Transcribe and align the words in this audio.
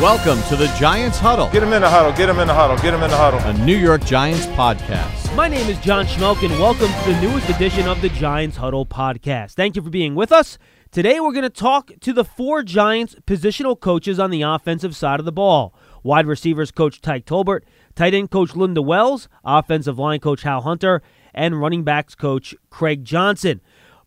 Welcome 0.00 0.40
to 0.44 0.54
the 0.54 0.72
Giants 0.78 1.18
Huddle, 1.18 1.50
Get 1.50 1.64
him 1.64 1.72
in 1.72 1.82
the 1.82 1.90
huddle. 1.90 2.12
Get 2.12 2.28
him 2.28 2.38
in 2.38 2.46
the 2.46 2.54
huddle. 2.54 2.76
Get 2.76 2.94
him 2.94 3.02
in 3.02 3.10
the 3.10 3.16
huddle. 3.16 3.40
a 3.40 3.52
New 3.66 3.76
York 3.76 4.04
Giants 4.04 4.46
podcast. 4.46 5.34
My 5.34 5.48
name 5.48 5.68
is 5.68 5.76
John 5.78 6.06
Schmeelk, 6.06 6.40
and 6.44 6.56
welcome 6.60 6.86
to 6.86 7.12
the 7.12 7.20
newest 7.20 7.48
edition 7.48 7.88
of 7.88 8.00
the 8.00 8.08
Giants 8.10 8.58
Huddle 8.58 8.86
podcast. 8.86 9.54
Thank 9.54 9.74
you 9.74 9.82
for 9.82 9.90
being 9.90 10.14
with 10.14 10.30
us. 10.30 10.56
Today, 10.92 11.18
we're 11.18 11.32
going 11.32 11.42
to 11.42 11.50
talk 11.50 11.90
to 11.98 12.12
the 12.12 12.22
four 12.22 12.62
Giants 12.62 13.16
positional 13.26 13.78
coaches 13.78 14.20
on 14.20 14.30
the 14.30 14.42
offensive 14.42 14.94
side 14.94 15.18
of 15.18 15.26
the 15.26 15.32
ball 15.32 15.74
wide 16.04 16.28
receivers 16.28 16.70
coach 16.70 17.00
Tyke 17.00 17.26
Tolbert, 17.26 17.62
tight 17.96 18.14
end 18.14 18.30
coach 18.30 18.50
Lunda 18.52 18.84
Wells, 18.84 19.28
offensive 19.44 19.98
line 19.98 20.20
coach 20.20 20.42
Hal 20.42 20.60
Hunter, 20.60 21.02
and 21.34 21.60
running 21.60 21.82
backs 21.82 22.14
coach 22.14 22.54
Craig 22.70 23.04
Johnson. 23.04 23.60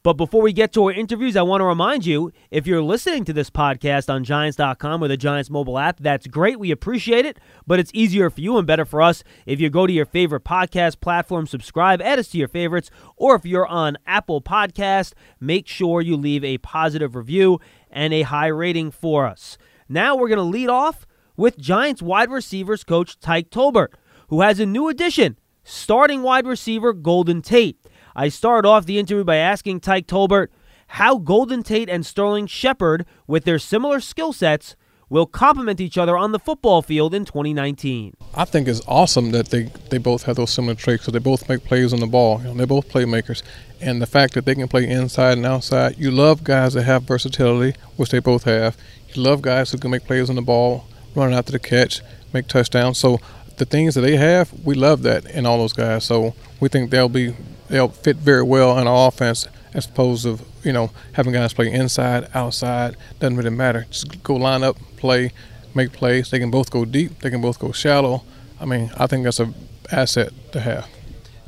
But 0.03 0.13
before 0.13 0.41
we 0.41 0.51
get 0.51 0.73
to 0.73 0.85
our 0.85 0.91
interviews, 0.91 1.35
I 1.35 1.43
want 1.43 1.61
to 1.61 1.65
remind 1.65 2.07
you 2.07 2.31
if 2.49 2.65
you're 2.65 2.81
listening 2.81 3.23
to 3.25 3.33
this 3.33 3.51
podcast 3.51 4.11
on 4.11 4.23
Giants.com 4.23 5.03
or 5.03 5.07
the 5.07 5.15
Giants 5.15 5.51
mobile 5.51 5.77
app, 5.77 5.99
that's 5.99 6.25
great. 6.25 6.59
We 6.59 6.71
appreciate 6.71 7.23
it. 7.23 7.37
But 7.67 7.79
it's 7.79 7.91
easier 7.93 8.31
for 8.31 8.41
you 8.41 8.57
and 8.57 8.65
better 8.65 8.83
for 8.83 9.03
us 9.03 9.23
if 9.45 9.61
you 9.61 9.69
go 9.69 9.85
to 9.85 9.93
your 9.93 10.07
favorite 10.07 10.43
podcast 10.43 11.01
platform, 11.01 11.45
subscribe, 11.45 12.01
add 12.01 12.17
us 12.17 12.29
to 12.29 12.39
your 12.39 12.47
favorites, 12.47 12.89
or 13.15 13.35
if 13.35 13.45
you're 13.45 13.67
on 13.67 13.95
Apple 14.07 14.41
Podcast, 14.41 15.13
make 15.39 15.67
sure 15.67 16.01
you 16.01 16.17
leave 16.17 16.43
a 16.43 16.57
positive 16.57 17.15
review 17.15 17.59
and 17.91 18.11
a 18.11 18.23
high 18.23 18.47
rating 18.47 18.89
for 18.89 19.27
us. 19.27 19.59
Now 19.87 20.15
we're 20.15 20.29
going 20.29 20.37
to 20.37 20.43
lead 20.43 20.69
off 20.69 21.05
with 21.37 21.59
Giants 21.59 22.01
wide 22.01 22.31
receivers 22.31 22.83
coach 22.83 23.19
Tyke 23.19 23.51
Tolbert, 23.51 23.89
who 24.29 24.41
has 24.41 24.59
a 24.59 24.65
new 24.65 24.87
addition, 24.87 25.37
starting 25.63 26.23
wide 26.23 26.47
receiver 26.47 26.91
Golden 26.91 27.43
Tate. 27.43 27.77
I 28.15 28.29
start 28.29 28.65
off 28.65 28.85
the 28.85 28.99
interview 28.99 29.23
by 29.23 29.37
asking 29.37 29.79
Tyke 29.79 30.07
Tolbert 30.07 30.47
how 30.87 31.17
Golden 31.17 31.63
Tate 31.63 31.89
and 31.89 32.05
Sterling 32.05 32.47
Shepard, 32.47 33.05
with 33.25 33.45
their 33.45 33.59
similar 33.59 34.01
skill 34.01 34.33
sets, 34.33 34.75
will 35.07 35.25
complement 35.25 35.79
each 35.79 35.97
other 35.97 36.17
on 36.17 36.31
the 36.31 36.39
football 36.39 36.81
field 36.81 37.13
in 37.13 37.25
2019. 37.25 38.13
I 38.33 38.45
think 38.45 38.67
it's 38.67 38.81
awesome 38.87 39.31
that 39.31 39.49
they, 39.49 39.63
they 39.89 39.97
both 39.97 40.23
have 40.23 40.37
those 40.37 40.51
similar 40.51 40.75
traits 40.75 41.03
because 41.03 41.13
they 41.13 41.19
both 41.19 41.47
make 41.49 41.63
plays 41.63 41.93
on 41.93 41.99
the 41.99 42.07
ball. 42.07 42.39
You 42.39 42.45
know, 42.45 42.53
they're 42.53 42.67
both 42.67 42.89
playmakers. 42.89 43.43
And 43.81 44.01
the 44.01 44.05
fact 44.05 44.33
that 44.33 44.45
they 44.45 44.55
can 44.55 44.67
play 44.67 44.89
inside 44.89 45.37
and 45.37 45.45
outside, 45.45 45.97
you 45.97 46.11
love 46.11 46.43
guys 46.43 46.73
that 46.73 46.83
have 46.83 47.03
versatility, 47.03 47.77
which 47.97 48.11
they 48.11 48.19
both 48.19 48.43
have. 48.43 48.77
You 49.13 49.21
love 49.21 49.41
guys 49.41 49.71
who 49.71 49.77
can 49.77 49.91
make 49.91 50.05
plays 50.05 50.29
on 50.29 50.37
the 50.37 50.41
ball, 50.41 50.85
running 51.13 51.37
after 51.37 51.51
the 51.51 51.59
catch, 51.59 52.01
make 52.33 52.47
touchdowns. 52.47 52.97
So 52.97 53.19
the 53.57 53.65
things 53.65 53.95
that 53.95 54.01
they 54.01 54.15
have, 54.15 54.53
we 54.65 54.75
love 54.75 55.03
that 55.03 55.25
in 55.25 55.45
all 55.45 55.57
those 55.57 55.73
guys. 55.73 56.05
So 56.05 56.35
we 56.61 56.69
think 56.69 56.89
they'll 56.89 57.09
be 57.09 57.35
they'll 57.71 57.89
fit 57.89 58.17
very 58.17 58.43
well 58.43 58.77
in 58.77 58.87
our 58.87 59.07
offense 59.07 59.47
as 59.73 59.85
opposed 59.85 60.23
to 60.23 60.39
you 60.63 60.73
know 60.73 60.91
having 61.13 61.33
guys 61.33 61.53
play 61.53 61.71
inside, 61.71 62.27
outside. 62.33 62.95
Doesn't 63.19 63.37
really 63.37 63.49
matter. 63.49 63.85
Just 63.89 64.21
go 64.23 64.35
line 64.35 64.63
up, 64.63 64.77
play, 64.97 65.31
make 65.73 65.91
plays. 65.91 66.29
They 66.29 66.39
can 66.39 66.51
both 66.51 66.69
go 66.69 66.85
deep. 66.85 67.19
They 67.19 67.29
can 67.29 67.41
both 67.41 67.59
go 67.59 67.71
shallow. 67.71 68.23
I 68.59 68.65
mean, 68.65 68.91
I 68.97 69.07
think 69.07 69.23
that's 69.23 69.39
a 69.39 69.53
asset 69.91 70.31
to 70.51 70.59
have. 70.59 70.87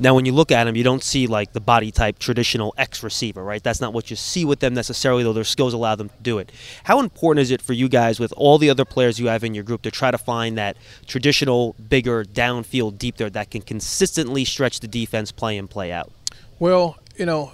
Now, 0.00 0.14
when 0.14 0.26
you 0.26 0.32
look 0.32 0.50
at 0.50 0.64
them, 0.64 0.74
you 0.74 0.82
don't 0.82 1.02
see 1.02 1.28
like 1.28 1.52
the 1.52 1.60
body 1.60 1.92
type 1.92 2.18
traditional 2.18 2.74
X 2.76 3.02
receiver, 3.02 3.44
right? 3.44 3.62
That's 3.62 3.80
not 3.80 3.92
what 3.92 4.10
you 4.10 4.16
see 4.16 4.44
with 4.44 4.58
them 4.58 4.74
necessarily, 4.74 5.22
though 5.22 5.32
their 5.32 5.44
skills 5.44 5.72
allow 5.72 5.94
them 5.94 6.08
to 6.08 6.14
do 6.20 6.38
it. 6.38 6.50
How 6.82 6.98
important 6.98 7.42
is 7.42 7.52
it 7.52 7.62
for 7.62 7.74
you 7.74 7.88
guys, 7.88 8.18
with 8.18 8.32
all 8.36 8.58
the 8.58 8.70
other 8.70 8.84
players 8.84 9.20
you 9.20 9.28
have 9.28 9.44
in 9.44 9.54
your 9.54 9.62
group, 9.62 9.82
to 9.82 9.92
try 9.92 10.10
to 10.10 10.18
find 10.18 10.58
that 10.58 10.76
traditional, 11.06 11.76
bigger, 11.88 12.24
downfield, 12.24 12.98
deep 12.98 13.18
there 13.18 13.30
that 13.30 13.50
can 13.50 13.62
consistently 13.62 14.44
stretch 14.44 14.80
the 14.80 14.88
defense 14.88 15.30
play 15.30 15.56
and 15.56 15.70
play 15.70 15.92
out? 15.92 16.10
Well, 16.58 16.98
you 17.16 17.26
know, 17.26 17.52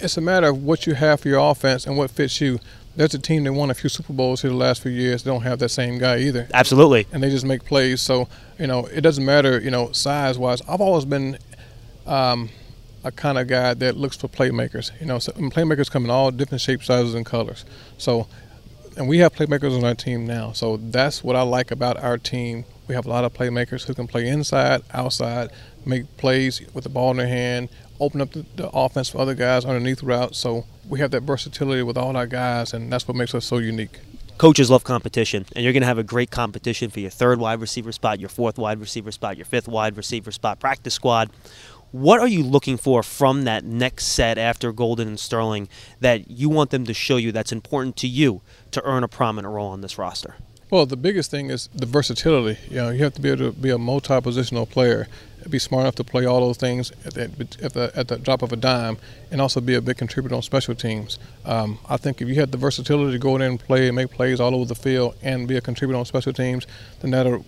it's 0.00 0.16
a 0.16 0.20
matter 0.20 0.48
of 0.48 0.64
what 0.64 0.86
you 0.86 0.94
have 0.94 1.20
for 1.20 1.28
your 1.28 1.50
offense 1.50 1.86
and 1.86 1.96
what 1.96 2.10
fits 2.10 2.40
you. 2.40 2.58
There's 2.94 3.14
a 3.14 3.18
team 3.18 3.44
that 3.44 3.52
won 3.52 3.70
a 3.70 3.74
few 3.74 3.88
Super 3.88 4.12
Bowls 4.12 4.42
here 4.42 4.50
the 4.50 4.56
last 4.56 4.82
few 4.82 4.92
years. 4.92 5.22
They 5.22 5.30
don't 5.30 5.42
have 5.42 5.58
that 5.60 5.70
same 5.70 5.98
guy 5.98 6.18
either. 6.18 6.46
Absolutely. 6.52 7.06
and 7.12 7.22
they 7.22 7.30
just 7.30 7.46
make 7.46 7.64
plays. 7.64 8.02
So 8.02 8.28
you 8.58 8.66
know, 8.66 8.86
it 8.86 9.00
doesn't 9.00 9.24
matter. 9.24 9.60
You 9.60 9.70
know, 9.70 9.92
size 9.92 10.38
wise. 10.38 10.62
I've 10.68 10.80
always 10.80 11.04
been 11.04 11.38
um, 12.06 12.50
a 13.04 13.10
kind 13.10 13.38
of 13.38 13.48
guy 13.48 13.74
that 13.74 13.96
looks 13.96 14.16
for 14.16 14.28
playmakers. 14.28 14.90
You 15.00 15.06
know, 15.06 15.18
so, 15.18 15.32
playmakers 15.32 15.90
come 15.90 16.04
in 16.04 16.10
all 16.10 16.30
different 16.30 16.60
shapes, 16.60 16.86
sizes, 16.86 17.14
and 17.14 17.26
colors. 17.26 17.64
So, 17.98 18.28
and 18.96 19.08
we 19.08 19.18
have 19.18 19.34
playmakers 19.34 19.76
on 19.76 19.84
our 19.84 19.94
team 19.94 20.26
now. 20.26 20.52
So 20.52 20.76
that's 20.76 21.24
what 21.24 21.36
I 21.36 21.42
like 21.42 21.70
about 21.70 21.96
our 21.96 22.18
team. 22.18 22.64
We 22.88 22.94
have 22.94 23.06
a 23.06 23.08
lot 23.08 23.24
of 23.24 23.32
playmakers 23.32 23.86
who 23.86 23.94
can 23.94 24.06
play 24.06 24.28
inside, 24.28 24.82
outside, 24.92 25.50
make 25.86 26.16
plays 26.16 26.60
with 26.74 26.84
the 26.84 26.90
ball 26.90 27.10
in 27.10 27.16
their 27.18 27.26
hand, 27.26 27.68
open 28.00 28.20
up 28.20 28.32
the, 28.32 28.44
the 28.56 28.68
offense 28.70 29.08
for 29.08 29.18
other 29.18 29.34
guys 29.34 29.64
underneath 29.64 30.02
routes. 30.02 30.38
So 30.38 30.66
we 30.88 30.98
have 31.00 31.10
that 31.12 31.22
versatility 31.22 31.82
with 31.82 31.96
all 31.96 32.16
our 32.16 32.26
guys, 32.26 32.72
and 32.72 32.92
that's 32.92 33.06
what 33.06 33.16
makes 33.16 33.34
us 33.34 33.44
so 33.44 33.58
unique. 33.58 34.00
coaches 34.38 34.70
love 34.70 34.82
competition, 34.82 35.46
and 35.54 35.62
you're 35.62 35.72
going 35.72 35.82
to 35.82 35.86
have 35.86 35.98
a 35.98 36.02
great 36.02 36.30
competition 36.30 36.90
for 36.90 36.98
your 36.98 37.10
third 37.10 37.38
wide 37.38 37.60
receiver 37.60 37.92
spot, 37.92 38.18
your 38.18 38.28
fourth 38.28 38.58
wide 38.58 38.80
receiver 38.80 39.12
spot, 39.12 39.36
your 39.36 39.46
fifth 39.46 39.68
wide 39.68 39.96
receiver 39.96 40.32
spot, 40.32 40.58
practice 40.58 40.94
squad. 40.94 41.30
What 41.92 42.18
are 42.20 42.26
you 42.26 42.42
looking 42.42 42.76
for 42.76 43.02
from 43.02 43.44
that 43.44 43.64
next 43.64 44.06
set 44.06 44.38
after 44.38 44.72
Golden 44.72 45.06
and 45.06 45.20
Sterling 45.20 45.68
that 46.00 46.30
you 46.30 46.48
want 46.48 46.70
them 46.70 46.86
to 46.86 46.94
show 46.94 47.16
you 47.18 47.30
that's 47.30 47.52
important 47.52 47.96
to 47.98 48.08
you 48.08 48.40
to 48.72 48.82
earn 48.82 49.04
a 49.04 49.08
prominent 49.08 49.52
role 49.54 49.68
on 49.68 49.80
this 49.80 49.96
roster? 49.98 50.34
Well, 50.70 50.86
the 50.86 50.96
biggest 50.96 51.30
thing 51.30 51.50
is 51.50 51.68
the 51.74 51.84
versatility. 51.84 52.58
You 52.70 52.76
know, 52.76 52.90
you 52.90 53.04
have 53.04 53.12
to 53.14 53.20
be 53.20 53.28
able 53.28 53.52
to 53.52 53.52
be 53.52 53.70
a 53.70 53.78
multi-positional 53.78 54.68
player, 54.68 55.06
be 55.48 55.58
smart 55.58 55.82
enough 55.82 55.94
to 55.96 56.04
play 56.04 56.24
all 56.26 56.40
those 56.40 56.56
things 56.56 56.90
at 57.04 57.14
the, 57.14 57.22
at 57.62 57.72
the, 57.72 57.92
at 57.94 58.08
the 58.08 58.18
drop 58.18 58.42
of 58.42 58.52
a 58.52 58.56
dime, 58.56 58.98
and 59.30 59.40
also 59.40 59.60
be 59.60 59.74
a 59.74 59.80
big 59.80 59.96
contributor 59.96 60.34
on 60.34 60.42
special 60.42 60.74
teams. 60.74 61.18
Um, 61.44 61.78
I 61.88 61.96
think 61.96 62.20
if 62.20 62.28
you 62.28 62.34
had 62.36 62.52
the 62.52 62.58
versatility 62.58 63.12
to 63.12 63.18
go 63.18 63.36
in 63.36 63.42
and 63.42 63.58
play 63.58 63.88
and 63.88 63.96
make 63.96 64.10
plays 64.10 64.40
all 64.40 64.54
over 64.54 64.64
the 64.64 64.74
field 64.74 65.16
and 65.22 65.46
be 65.48 65.56
a 65.56 65.60
contributor 65.60 65.98
on 65.98 66.04
special 66.04 66.32
teams, 66.32 66.66
then 67.00 67.10
that'll 67.10 67.44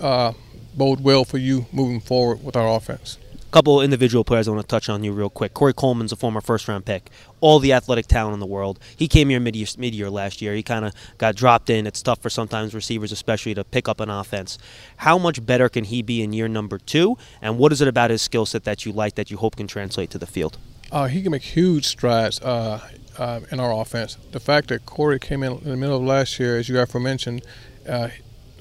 uh, 0.00 0.32
bode 0.76 1.00
well 1.00 1.24
for 1.24 1.38
you 1.38 1.66
moving 1.72 2.00
forward 2.00 2.42
with 2.44 2.56
our 2.56 2.76
offense. 2.76 3.18
Couple 3.50 3.80
individual 3.80 4.24
players 4.24 4.48
I 4.48 4.52
want 4.52 4.62
to 4.62 4.68
touch 4.68 4.88
on 4.88 5.02
you 5.02 5.12
real 5.12 5.30
quick. 5.30 5.54
Corey 5.54 5.74
Coleman's 5.74 6.12
a 6.12 6.16
former 6.16 6.40
first 6.40 6.68
round 6.68 6.84
pick, 6.84 7.10
all 7.40 7.58
the 7.58 7.72
athletic 7.72 8.06
talent 8.06 8.34
in 8.34 8.40
the 8.40 8.46
world. 8.46 8.78
He 8.96 9.08
came 9.08 9.28
here 9.28 9.40
mid 9.40 9.54
year 9.56 10.10
last 10.10 10.40
year. 10.40 10.54
He 10.54 10.62
kind 10.62 10.84
of 10.84 10.94
got 11.18 11.34
dropped 11.34 11.70
in. 11.70 11.86
It's 11.86 12.02
tough 12.02 12.20
for 12.20 12.30
sometimes 12.30 12.74
receivers, 12.74 13.12
especially 13.12 13.54
to 13.54 13.64
pick 13.64 13.88
up 13.88 14.00
an 14.00 14.10
offense. 14.10 14.58
How 14.98 15.18
much 15.18 15.44
better 15.44 15.68
can 15.68 15.84
he 15.84 16.02
be 16.02 16.22
in 16.22 16.32
year 16.32 16.48
number 16.48 16.78
two? 16.78 17.18
And 17.42 17.58
what 17.58 17.72
is 17.72 17.80
it 17.80 17.88
about 17.88 18.10
his 18.10 18.22
skill 18.22 18.46
set 18.46 18.64
that 18.64 18.86
you 18.86 18.92
like 18.92 19.16
that 19.16 19.30
you 19.30 19.36
hope 19.36 19.56
can 19.56 19.66
translate 19.66 20.10
to 20.10 20.18
the 20.18 20.26
field? 20.26 20.58
Uh, 20.92 21.06
he 21.06 21.22
can 21.22 21.32
make 21.32 21.42
huge 21.42 21.86
strides 21.86 22.40
uh, 22.40 22.80
uh, 23.18 23.40
in 23.50 23.60
our 23.60 23.72
offense. 23.80 24.16
The 24.32 24.40
fact 24.40 24.68
that 24.68 24.86
Corey 24.86 25.18
came 25.18 25.42
in 25.42 25.52
in 25.58 25.70
the 25.70 25.76
middle 25.76 25.96
of 25.96 26.02
last 26.02 26.38
year, 26.40 26.58
as 26.58 26.68
you 26.68 26.78
aforementioned, 26.78 27.42
uh, 27.88 28.08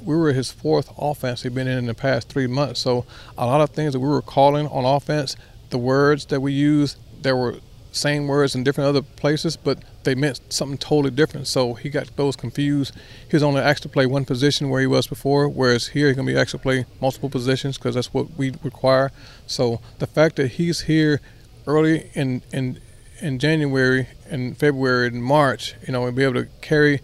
we 0.04 0.16
were 0.16 0.34
his 0.34 0.52
fourth 0.52 0.92
offense 0.98 1.44
he'd 1.44 1.56
been 1.56 1.68
in 1.68 1.78
in 1.78 1.86
the 1.86 1.94
past 1.94 2.30
three 2.30 2.48
months. 2.48 2.80
So 2.80 3.06
a 3.38 3.46
lot 3.46 3.62
of 3.62 3.72
things 3.72 3.94
that 3.94 4.00
we 4.00 4.08
were 4.08 4.22
calling 4.22 4.68
on 4.68 4.86
offense, 4.86 5.36
the 5.70 5.78
words 5.78 6.26
that 6.28 6.42
we 6.42 6.54
used, 6.54 6.98
there 7.22 7.36
were 7.36 7.58
same 7.92 8.28
words 8.28 8.56
in 8.56 8.64
different 8.64 8.88
other 8.88 9.02
places, 9.02 9.58
but 9.58 9.80
they 10.04 10.14
meant 10.16 10.40
something 10.50 10.78
totally 10.78 11.12
different. 11.12 11.48
So 11.48 11.74
he 11.74 11.90
got 11.90 12.16
those 12.16 12.36
confused. 12.36 12.94
He 13.30 13.36
was 13.36 13.44
only 13.44 13.62
asked 13.62 13.84
to 13.84 13.90
play 13.90 14.06
one 14.06 14.26
position 14.26 14.70
where 14.70 14.82
he 14.82 14.88
was 14.88 15.08
before, 15.08 15.48
whereas 15.48 15.88
here 15.88 16.08
he's 16.08 16.16
gonna 16.16 16.32
be 16.32 16.38
asked 16.38 16.52
to 16.52 16.60
play 16.60 16.86
multiple 17.02 17.30
positions 17.30 17.78
because 17.78 17.96
that's 17.96 18.14
what 18.14 18.38
we 18.38 18.54
require. 18.64 19.12
So 19.48 19.82
the 19.98 20.08
fact 20.08 20.36
that 20.38 20.52
he's 20.52 20.82
here 20.82 21.20
early 21.66 22.10
in 22.14 22.42
in 22.52 22.80
in 23.22 23.38
January 23.40 24.08
and 24.30 24.58
February 24.58 25.08
and 25.08 25.24
March, 25.24 25.76
you 25.86 25.92
know, 25.92 26.06
and 26.06 26.16
be 26.16 26.24
able 26.24 26.36
to 26.36 26.48
carry 26.62 27.02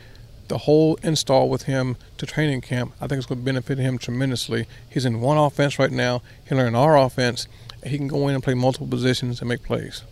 the 0.48 0.60
whole 0.60 0.96
install 1.04 1.50
with 1.50 1.64
him 1.64 1.98
to 2.18 2.26
training 2.26 2.62
camp, 2.62 2.94
I 3.02 3.08
think 3.08 3.18
it's 3.20 3.26
going 3.26 3.40
to 3.40 3.46
benefit 3.46 3.78
him 3.78 3.98
tremendously. 3.98 4.68
He's 4.90 5.06
in 5.06 5.22
one 5.22 5.38
offense 5.38 5.80
right 5.80 5.92
now. 5.92 6.22
He'll 6.48 6.58
learn 6.58 6.76
our 6.76 6.98
offense. 6.98 7.48
He 7.84 7.98
can 7.98 8.08
go 8.08 8.28
in 8.28 8.36
and 8.36 8.44
play 8.44 8.54
multiple 8.54 8.88
positions 8.88 9.40
and 9.40 9.50
make 9.50 9.64
plays. 9.64 10.04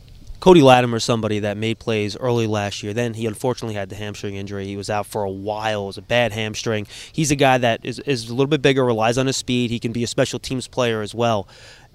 Cody 0.43 0.61
Latimer 0.61 0.97
is 0.97 1.05
somebody 1.05 1.39
that 1.39 1.55
made 1.55 1.79
plays 1.79 2.17
early 2.17 2.47
last 2.47 2.83
year. 2.83 2.93
Then 2.93 3.13
he 3.13 3.25
unfortunately 3.25 3.75
had 3.75 3.87
the 3.87 3.95
hamstring 3.95 4.35
injury. 4.35 4.65
He 4.65 4.75
was 4.75 4.89
out 4.89 5.05
for 5.05 5.23
a 5.23 5.31
while. 5.31 5.83
It 5.83 5.87
was 5.87 5.97
a 5.97 6.01
bad 6.01 6.33
hamstring. 6.33 6.85
He's 7.13 7.31
a 7.31 7.37
guy 7.37 7.57
that 7.59 7.79
is, 7.85 7.99
is 7.99 8.27
a 8.27 8.33
little 8.33 8.47
bit 8.47 8.61
bigger, 8.61 8.83
relies 8.83 9.17
on 9.17 9.27
his 9.27 9.37
speed. 9.37 9.71
He 9.71 9.79
can 9.79 9.93
be 9.93 10.03
a 10.03 10.07
special 10.07 10.39
teams 10.39 10.67
player 10.67 11.01
as 11.01 11.15
well. 11.15 11.47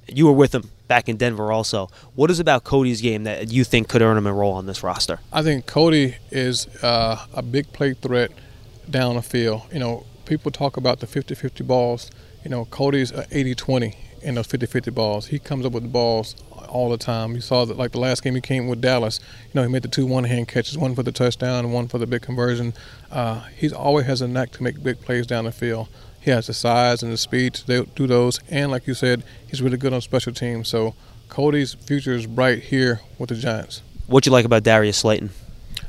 You 0.09 0.27
were 0.27 0.33
with 0.33 0.55
him 0.55 0.71
back 0.89 1.09
in 1.09 1.17
Denver 1.17 1.53
also. 1.53 1.89
What 2.15 2.31
is 2.31 2.41
about 2.41 2.65
Cody's 2.65 3.01
game 3.01 3.25
that 3.25 3.51
you 3.53 3.65
think 3.65 3.89
could 3.89 4.03
earn 4.03 4.17
him 4.17 4.27
a 4.27 4.33
role 4.33 4.55
on 4.55 4.67
this 4.67 4.83
roster? 4.83 5.21
I 5.33 5.43
think 5.43 5.67
Cody 5.67 6.17
is 6.31 6.67
uh, 6.83 7.27
a 7.35 7.43
big 7.43 7.73
play 7.73 7.95
threat 7.95 8.31
down 8.89 9.17
the 9.17 9.23
field. 9.23 9.63
You 9.73 9.79
know, 9.79 10.07
people 10.25 10.51
talk 10.51 10.77
about 10.77 11.01
the 11.01 11.07
50-50 11.07 11.67
balls. 11.67 12.11
You 12.43 12.51
know, 12.51 12.65
Cody's 12.67 13.13
80-20 13.13 13.95
in 14.23 14.35
those 14.35 14.47
50-50 14.47 14.94
balls. 14.94 15.26
He 15.26 15.38
comes 15.38 15.65
up 15.65 15.73
with 15.73 15.82
the 15.82 15.88
balls 15.88 16.35
all 16.69 16.91
the 16.91 16.99
time. 16.99 17.35
You 17.35 17.41
saw 17.41 17.65
that 17.65 17.76
like 17.76 17.93
the 17.93 18.00
last 18.00 18.23
game 18.23 18.35
he 18.35 18.41
came 18.41 18.69
with 18.69 18.81
Dallas. 18.81 19.20
You 19.47 19.50
know, 19.55 19.62
he 19.62 19.69
made 19.69 19.82
the 19.82 19.88
two 19.88 20.06
one-hand 20.06 20.49
catches, 20.49 20.76
one 20.76 20.94
for 20.94 21.03
the 21.03 21.12
touchdown 21.12 21.65
and 21.65 21.75
one 21.75 21.88
for 21.88 21.99
the 21.99 22.06
big 22.06 22.23
conversion. 22.23 22.75
Uh, 23.11 23.41
he 23.56 23.73
always 23.73 24.06
has 24.06 24.20
a 24.20 24.29
knack 24.29 24.50
to 24.53 24.62
make 24.62 24.82
big 24.82 25.00
plays 25.00 25.26
down 25.26 25.44
the 25.44 25.53
field. 25.53 25.88
He 26.20 26.31
has 26.31 26.47
the 26.47 26.55
size 26.55 27.03
and 27.03 27.12
the 27.12 27.17
speed 27.17 27.55
to 27.55 27.85
do 27.94 28.06
those, 28.06 28.41
and 28.50 28.70
like 28.70 28.87
you 28.87 28.94
said, 28.94 29.23
he's 29.47 29.62
really 29.62 29.76
good 29.76 29.93
on 29.93 30.00
special 30.00 30.32
teams. 30.32 30.69
So 30.69 30.94
Cody's 31.29 31.75
future 31.75 32.12
is 32.12 32.26
bright 32.26 32.64
here 32.64 33.00
with 33.19 33.29
the 33.31 33.37
Giants. 33.37 33.82
What 34.06 34.26
you 34.26 34.32
like 34.32 34.44
about 34.44 34.62
Darius 34.62 34.99
Slayton? 34.99 35.31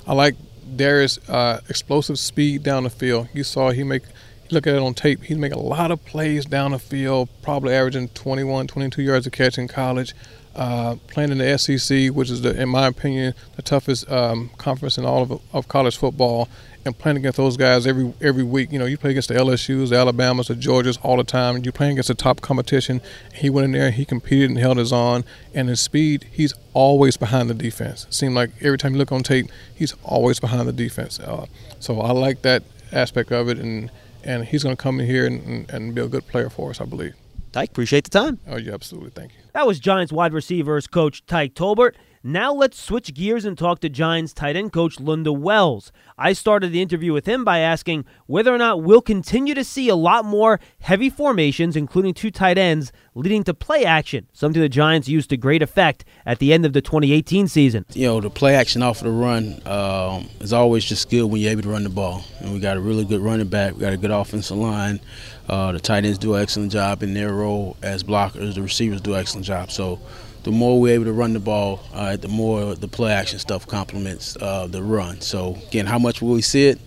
I 0.05 0.13
like 0.13 0.35
Darius' 0.75 1.17
uh, 1.29 1.61
explosive 1.69 2.19
speed 2.19 2.63
down 2.63 2.83
the 2.83 2.89
field. 2.89 3.27
You 3.33 3.43
saw 3.43 3.71
he 3.71 3.83
make 3.83 4.03
look 4.51 4.67
at 4.67 4.75
it 4.75 4.81
on 4.81 4.93
tape. 4.93 5.23
He'd 5.23 5.37
make 5.37 5.53
a 5.53 5.59
lot 5.59 5.91
of 5.91 6.03
plays 6.05 6.45
down 6.45 6.71
the 6.71 6.79
field, 6.79 7.29
probably 7.41 7.73
averaging 7.73 8.09
21, 8.09 8.67
22 8.67 9.01
yards 9.01 9.27
a 9.27 9.31
catch 9.31 9.57
in 9.57 9.67
college. 9.67 10.13
Uh, 10.55 10.95
playing 11.07 11.31
in 11.31 11.37
the 11.37 11.57
SEC, 11.57 12.09
which 12.09 12.29
is, 12.29 12.41
the, 12.41 12.59
in 12.59 12.67
my 12.67 12.87
opinion, 12.87 13.33
the 13.55 13.61
toughest 13.61 14.09
um, 14.11 14.49
conference 14.57 14.97
in 14.97 15.05
all 15.05 15.21
of, 15.21 15.41
of 15.53 15.67
college 15.67 15.95
football, 15.95 16.49
and 16.85 16.97
playing 16.97 17.17
against 17.17 17.37
those 17.37 17.55
guys 17.55 17.85
every 17.85 18.13
every 18.19 18.43
week. 18.43 18.71
You 18.71 18.79
know, 18.79 18.85
you 18.85 18.97
play 18.97 19.11
against 19.11 19.29
the 19.29 19.35
LSU's, 19.35 19.91
the 19.91 19.97
Alabamas, 19.97 20.47
the 20.47 20.55
Georgias 20.55 20.97
all 21.03 21.17
the 21.17 21.23
time. 21.23 21.63
You're 21.63 21.71
playing 21.71 21.93
against 21.93 22.07
the 22.07 22.15
top 22.15 22.41
competition. 22.41 22.99
He 23.33 23.49
went 23.49 23.65
in 23.65 23.71
there, 23.71 23.91
he 23.91 24.05
competed 24.05 24.49
and 24.49 24.59
held 24.59 24.77
his 24.77 24.91
own. 24.91 25.23
And 25.53 25.69
his 25.69 25.79
speed, 25.81 26.25
he's 26.31 26.53
always 26.73 27.15
behind 27.15 27.49
the 27.49 27.53
defense. 27.53 28.05
It 28.05 28.13
seemed 28.13 28.35
like 28.35 28.51
every 28.61 28.77
time 28.77 28.93
you 28.93 28.97
look 28.97 29.11
on 29.11 29.23
tape, 29.23 29.47
he's 29.73 29.93
always 30.03 30.39
behind 30.39 30.67
the 30.67 30.73
defense. 30.73 31.19
Uh, 31.19 31.45
so 31.79 32.01
I 32.01 32.11
like 32.11 32.41
that 32.41 32.63
aspect 32.91 33.31
of 33.31 33.49
it, 33.49 33.59
and 33.59 33.91
and 34.23 34.45
he's 34.45 34.63
going 34.63 34.75
to 34.75 34.81
come 34.81 34.99
in 34.99 35.05
here 35.05 35.25
and, 35.25 35.69
and 35.69 35.95
be 35.95 36.01
a 36.01 36.07
good 36.07 36.27
player 36.27 36.49
for 36.49 36.69
us, 36.69 36.81
I 36.81 36.85
believe. 36.85 37.15
Tyke, 37.51 37.69
appreciate 37.71 38.03
the 38.03 38.09
time. 38.11 38.39
Oh, 38.47 38.57
yeah, 38.57 38.73
absolutely. 38.73 39.09
Thank 39.11 39.33
you. 39.33 39.39
That 39.53 39.65
was 39.65 39.79
Giants 39.79 40.11
wide 40.11 40.33
receivers 40.33 40.87
coach 40.87 41.25
Tyke 41.25 41.55
Tolbert. 41.55 41.95
Now 42.21 42.53
let's 42.53 42.77
switch 42.77 43.13
gears 43.13 43.45
and 43.45 43.57
talk 43.57 43.79
to 43.79 43.87
Giants 43.87 44.33
tight 44.33 44.57
end 44.57 44.73
coach 44.73 44.97
Lunda 44.97 45.33
Wells. 45.33 45.93
I 46.17 46.33
started 46.33 46.73
the 46.73 46.81
interview 46.81 47.13
with 47.13 47.25
him 47.25 47.45
by 47.45 47.59
asking 47.59 48.03
whether 48.25 48.53
or 48.53 48.57
not 48.57 48.83
we'll 48.83 48.99
continue 48.99 49.53
to 49.53 49.63
see 49.63 49.87
a 49.87 49.95
lot 49.95 50.25
more 50.25 50.59
heavy 50.81 51.09
formations, 51.09 51.77
including 51.77 52.13
two 52.13 52.29
tight 52.29 52.57
ends, 52.57 52.91
leading 53.15 53.45
to 53.45 53.53
play 53.53 53.85
action, 53.85 54.27
something 54.33 54.61
the 54.61 54.67
Giants 54.67 55.07
used 55.07 55.29
to 55.29 55.37
great 55.37 55.61
effect 55.61 56.03
at 56.25 56.39
the 56.39 56.51
end 56.51 56.65
of 56.65 56.73
the 56.73 56.81
2018 56.81 57.47
season. 57.47 57.85
You 57.93 58.07
know, 58.07 58.19
the 58.19 58.29
play 58.29 58.53
action 58.53 58.83
off 58.83 58.97
of 58.97 59.05
the 59.05 59.11
run 59.11 59.61
um, 59.65 60.27
is 60.41 60.51
always 60.51 60.83
just 60.83 61.09
good 61.09 61.23
when 61.23 61.39
you're 61.39 61.51
able 61.51 61.61
to 61.61 61.69
run 61.69 61.83
the 61.83 61.89
ball. 61.89 62.25
And 62.41 62.51
we 62.51 62.59
got 62.59 62.75
a 62.75 62.81
really 62.81 63.05
good 63.05 63.21
running 63.21 63.47
back, 63.47 63.75
we 63.75 63.79
got 63.79 63.93
a 63.93 63.97
good 63.97 64.11
offensive 64.11 64.57
line. 64.57 64.99
Uh, 65.47 65.71
the 65.71 65.79
tight 65.79 66.03
ends 66.03 66.17
do 66.17 66.35
an 66.35 66.41
excellent 66.41 66.73
job 66.73 67.01
in 67.01 67.13
their 67.13 67.33
role 67.33 67.77
as 67.81 68.03
blockers, 68.03 68.55
the 68.55 68.61
receivers 68.61 68.99
do 68.99 69.13
an 69.13 69.21
excellent 69.21 69.45
job. 69.45 69.71
So, 69.71 70.01
the 70.43 70.51
more 70.51 70.79
we're 70.79 70.93
able 70.93 71.05
to 71.05 71.13
run 71.13 71.33
the 71.33 71.39
ball, 71.39 71.81
uh, 71.93 72.15
the 72.15 72.27
more 72.27 72.75
the 72.75 72.87
play 72.87 73.11
action 73.11 73.39
stuff 73.39 73.67
complements 73.67 74.37
uh, 74.41 74.67
the 74.67 74.81
run. 74.81 75.21
So 75.21 75.57
again, 75.67 75.85
how 75.85 75.99
much 75.99 76.21
will 76.21 76.33
we 76.33 76.41
see 76.41 76.67
it? 76.67 76.79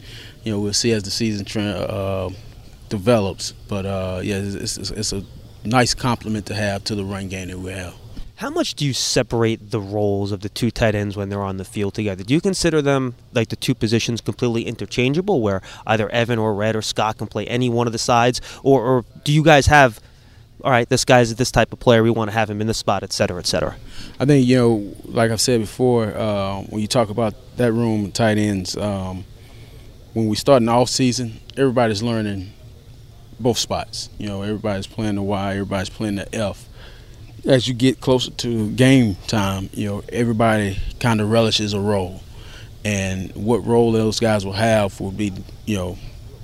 You 0.45 0.53
know, 0.53 0.61
we'll 0.61 0.73
see 0.73 0.93
as 0.93 1.03
the 1.03 1.11
season 1.11 1.45
trend, 1.45 1.77
uh, 1.77 2.31
develops. 2.89 3.53
But 3.69 3.87
uh, 3.87 4.21
yeah, 4.23 4.39
it's, 4.39 4.77
it's, 4.77 4.91
it's, 4.91 5.13
a 5.13 5.25
nice 5.65 5.95
complement 5.95 6.47
to 6.47 6.55
have 6.55 6.83
to 6.85 6.95
the 6.95 7.05
run 7.05 7.29
game 7.29 7.49
that 7.49 7.59
we 7.59 7.73
have. 7.73 7.95
How 8.37 8.51
much 8.51 8.75
do 8.75 8.85
you 8.85 8.93
separate 8.93 9.71
the 9.71 9.81
roles 9.81 10.33
of 10.33 10.41
the 10.41 10.49
two 10.49 10.73
tight 10.73 10.97
ends 10.97 11.17
when 11.17 11.29
they're 11.29 11.43
on 11.43 11.59
the 11.59 11.65
field 11.65 11.95
together? 11.95 12.25
Do 12.25 12.35
you 12.35 12.41
consider 12.41 12.83
them 12.83 13.15
like 13.33 13.49
the 13.49 13.57
two 13.57 13.75
positions 13.75 14.21
completely 14.21 14.63
interchangeable, 14.63 15.41
where 15.41 15.63
either 15.87 16.09
Evan 16.09 16.41
or 16.41 16.53
Rhett 16.53 16.75
or 16.75 16.83
Scott 16.83 17.19
can 17.19 17.29
play 17.29 17.47
any 17.47 17.69
one 17.69 17.87
of 17.87 17.93
the 17.93 18.01
sides, 18.01 18.41
or, 18.65 18.83
or 18.83 19.05
do 19.23 19.33
you 19.33 19.45
guys 19.45 19.67
have– 19.67 20.01
all 20.65 20.71
right, 20.71 20.89
this 20.89 21.05
guy's 21.05 21.35
this 21.35 21.51
type 21.51 21.73
of 21.73 21.81
player. 21.81 22.03
We 22.03 22.11
want 22.11 22.31
to 22.31 22.35
have 22.35 22.49
him 22.49 22.61
in 22.61 22.67
the 22.67 22.75
spot, 22.75 23.03
et 23.03 23.13
cetera, 23.13 23.39
et 23.39 23.47
cetera. 23.47 23.77
I 24.21 24.25
think 24.25 24.47
you 24.47 24.57
know, 24.57 24.95
like 25.05 25.31
I've 25.31 25.41
said 25.41 25.61
before, 25.61 26.07
uh, 26.17 26.63
when 26.63 26.81
you 26.81 26.87
talk 26.87 27.11
about 27.11 27.35
that 27.57 27.73
room, 27.73 28.13
tight 28.13 28.39
ends, 28.39 28.77
um, 28.77 29.25
when 30.13 30.29
we 30.29 30.37
start 30.37 30.65
the 30.65 30.71
off 30.71 30.89
season, 30.89 31.41
everybody's 31.57 32.03
learning 32.03 32.53
both 33.41 33.59
spots. 33.59 34.09
You 34.19 34.29
know, 34.29 34.43
everybody's 34.43 34.87
playing 34.87 35.17
the 35.17 35.23
Y, 35.23 35.53
everybody's 35.53 35.91
playing 35.91 36.17
the 36.17 36.35
F. 36.35 36.69
As 37.45 37.67
you 37.67 37.75
get 37.75 38.01
closer 38.01 38.31
to 38.31 38.71
game 38.71 39.17
time, 39.27 39.69
you 39.73 39.89
know, 39.89 40.03
everybody 40.11 40.79
kind 41.01 41.21
of 41.21 41.29
relishes 41.31 41.73
a 41.73 41.81
role, 41.81 42.23
and 42.85 43.35
what 43.35 43.67
role 43.67 43.91
those 43.91 44.21
guys 44.21 44.47
will 44.47 44.53
have 44.53 45.01
will 45.01 45.11
be, 45.11 45.33
you 45.67 45.77
know, 45.77 45.99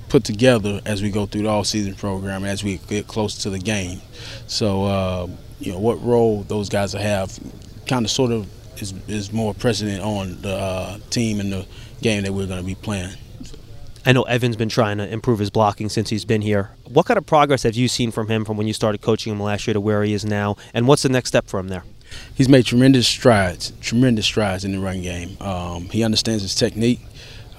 put 0.09 0.23
together 0.23 0.81
as 0.85 1.01
we 1.01 1.11
go 1.11 1.25
through 1.25 1.43
the 1.43 1.49
all-season 1.49 1.95
program 1.95 2.43
as 2.43 2.63
we 2.63 2.77
get 2.87 3.07
closer 3.07 3.41
to 3.43 3.49
the 3.49 3.59
game. 3.59 4.01
So, 4.47 4.83
uh, 4.85 5.27
you 5.59 5.71
know, 5.71 5.79
what 5.79 6.03
role 6.03 6.43
those 6.43 6.69
guys 6.69 6.93
will 6.93 7.01
have 7.01 7.39
kind 7.87 8.05
of 8.05 8.11
sort 8.11 8.31
of 8.31 8.47
is, 8.81 8.93
is 9.07 9.31
more 9.31 9.53
precedent 9.53 10.01
on 10.01 10.41
the 10.41 10.53
uh, 10.53 10.97
team 11.09 11.39
and 11.39 11.51
the 11.51 11.65
game 12.01 12.23
that 12.23 12.33
we're 12.33 12.47
going 12.47 12.61
to 12.61 12.65
be 12.65 12.75
playing. 12.75 13.15
I 14.05 14.13
know 14.13 14.23
Evan's 14.23 14.55
been 14.55 14.69
trying 14.69 14.97
to 14.97 15.11
improve 15.11 15.39
his 15.39 15.49
blocking 15.49 15.89
since 15.89 16.09
he's 16.09 16.25
been 16.25 16.41
here. 16.41 16.71
What 16.85 17.05
kind 17.05 17.17
of 17.17 17.25
progress 17.25 17.63
have 17.63 17.75
you 17.75 17.87
seen 17.87 18.11
from 18.11 18.27
him 18.27 18.45
from 18.45 18.57
when 18.57 18.65
you 18.65 18.73
started 18.73 19.01
coaching 19.01 19.33
him 19.33 19.41
last 19.41 19.67
year 19.67 19.73
to 19.73 19.81
where 19.81 20.03
he 20.03 20.13
is 20.13 20.23
now? 20.25 20.55
And 20.73 20.87
what's 20.87 21.03
the 21.03 21.09
next 21.09 21.29
step 21.29 21.47
for 21.47 21.59
him 21.59 21.67
there? 21.67 21.83
He's 22.33 22.49
made 22.49 22.65
tremendous 22.65 23.07
strides, 23.07 23.71
tremendous 23.81 24.25
strides 24.25 24.65
in 24.65 24.71
the 24.71 24.79
run 24.79 25.01
game. 25.01 25.37
Um, 25.41 25.89
he 25.89 26.03
understands 26.03 26.41
his 26.41 26.55
technique. 26.55 27.01